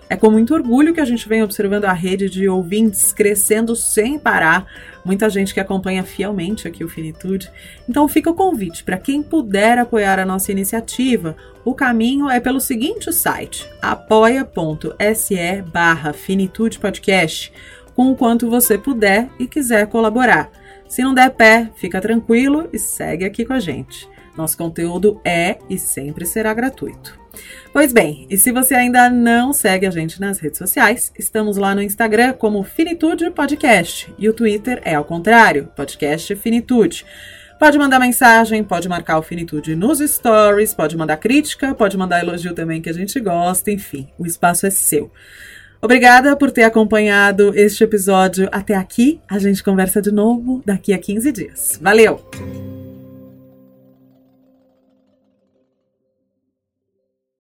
É 0.08 0.16
com 0.16 0.30
muito 0.30 0.54
orgulho 0.54 0.94
que 0.94 1.02
a 1.02 1.04
gente 1.04 1.28
vem 1.28 1.42
observando 1.42 1.84
a 1.84 1.92
rede 1.92 2.30
de 2.30 2.48
ouvintes 2.48 3.12
crescendo 3.12 3.76
sem 3.76 4.18
parar, 4.18 4.66
muita 5.04 5.28
gente 5.28 5.52
que 5.52 5.60
acompanha 5.60 6.02
fielmente 6.02 6.66
aqui 6.66 6.82
o 6.82 6.88
Finitude. 6.88 7.50
Então 7.86 8.08
fica 8.08 8.30
o 8.30 8.34
convite 8.34 8.84
para 8.84 8.96
quem 8.96 9.22
puder 9.22 9.78
apoiar 9.78 10.18
a 10.18 10.24
nossa 10.24 10.50
iniciativa. 10.50 11.36
O 11.62 11.74
caminho 11.74 12.30
é 12.30 12.40
pelo 12.40 12.58
seguinte 12.58 13.12
site: 13.12 13.68
apoia.se 13.82 15.62
barra 15.70 16.14
Finitude 16.14 16.78
Podcast 16.78 17.52
com 17.94 18.10
o 18.10 18.16
quanto 18.16 18.50
você 18.50 18.76
puder 18.76 19.28
e 19.38 19.46
quiser 19.46 19.86
colaborar. 19.86 20.50
Se 20.88 21.02
não 21.02 21.14
der 21.14 21.30
pé, 21.30 21.70
fica 21.76 22.00
tranquilo 22.00 22.68
e 22.72 22.78
segue 22.78 23.24
aqui 23.24 23.44
com 23.44 23.52
a 23.52 23.60
gente. 23.60 24.08
Nosso 24.36 24.56
conteúdo 24.56 25.20
é 25.24 25.58
e 25.70 25.78
sempre 25.78 26.26
será 26.26 26.52
gratuito. 26.52 27.18
Pois 27.72 27.92
bem, 27.92 28.26
e 28.30 28.38
se 28.38 28.52
você 28.52 28.74
ainda 28.74 29.10
não 29.10 29.52
segue 29.52 29.86
a 29.86 29.90
gente 29.90 30.20
nas 30.20 30.38
redes 30.38 30.58
sociais, 30.58 31.12
estamos 31.18 31.56
lá 31.56 31.74
no 31.74 31.82
Instagram 31.82 32.32
como 32.34 32.62
Finitude 32.62 33.30
Podcast 33.30 34.12
e 34.18 34.28
o 34.28 34.32
Twitter 34.32 34.80
é 34.84 34.94
ao 34.94 35.04
contrário, 35.04 35.68
Podcast 35.74 36.34
Finitude. 36.36 37.04
Pode 37.58 37.78
mandar 37.78 37.98
mensagem, 37.98 38.62
pode 38.62 38.88
marcar 38.88 39.18
o 39.18 39.22
Finitude 39.22 39.74
nos 39.74 39.98
stories, 39.98 40.74
pode 40.74 40.96
mandar 40.96 41.16
crítica, 41.16 41.74
pode 41.74 41.96
mandar 41.96 42.20
elogio 42.20 42.54
também 42.54 42.80
que 42.80 42.90
a 42.90 42.92
gente 42.92 43.18
gosta, 43.20 43.70
enfim, 43.70 44.08
o 44.18 44.26
espaço 44.26 44.66
é 44.66 44.70
seu. 44.70 45.10
Obrigada 45.84 46.34
por 46.34 46.50
ter 46.50 46.62
acompanhado 46.62 47.52
este 47.54 47.84
episódio 47.84 48.48
até 48.50 48.74
aqui. 48.74 49.20
A 49.28 49.38
gente 49.38 49.62
conversa 49.62 50.00
de 50.00 50.10
novo 50.10 50.62
daqui 50.64 50.94
a 50.94 50.98
15 50.98 51.30
dias. 51.30 51.78
Valeu! 51.78 52.24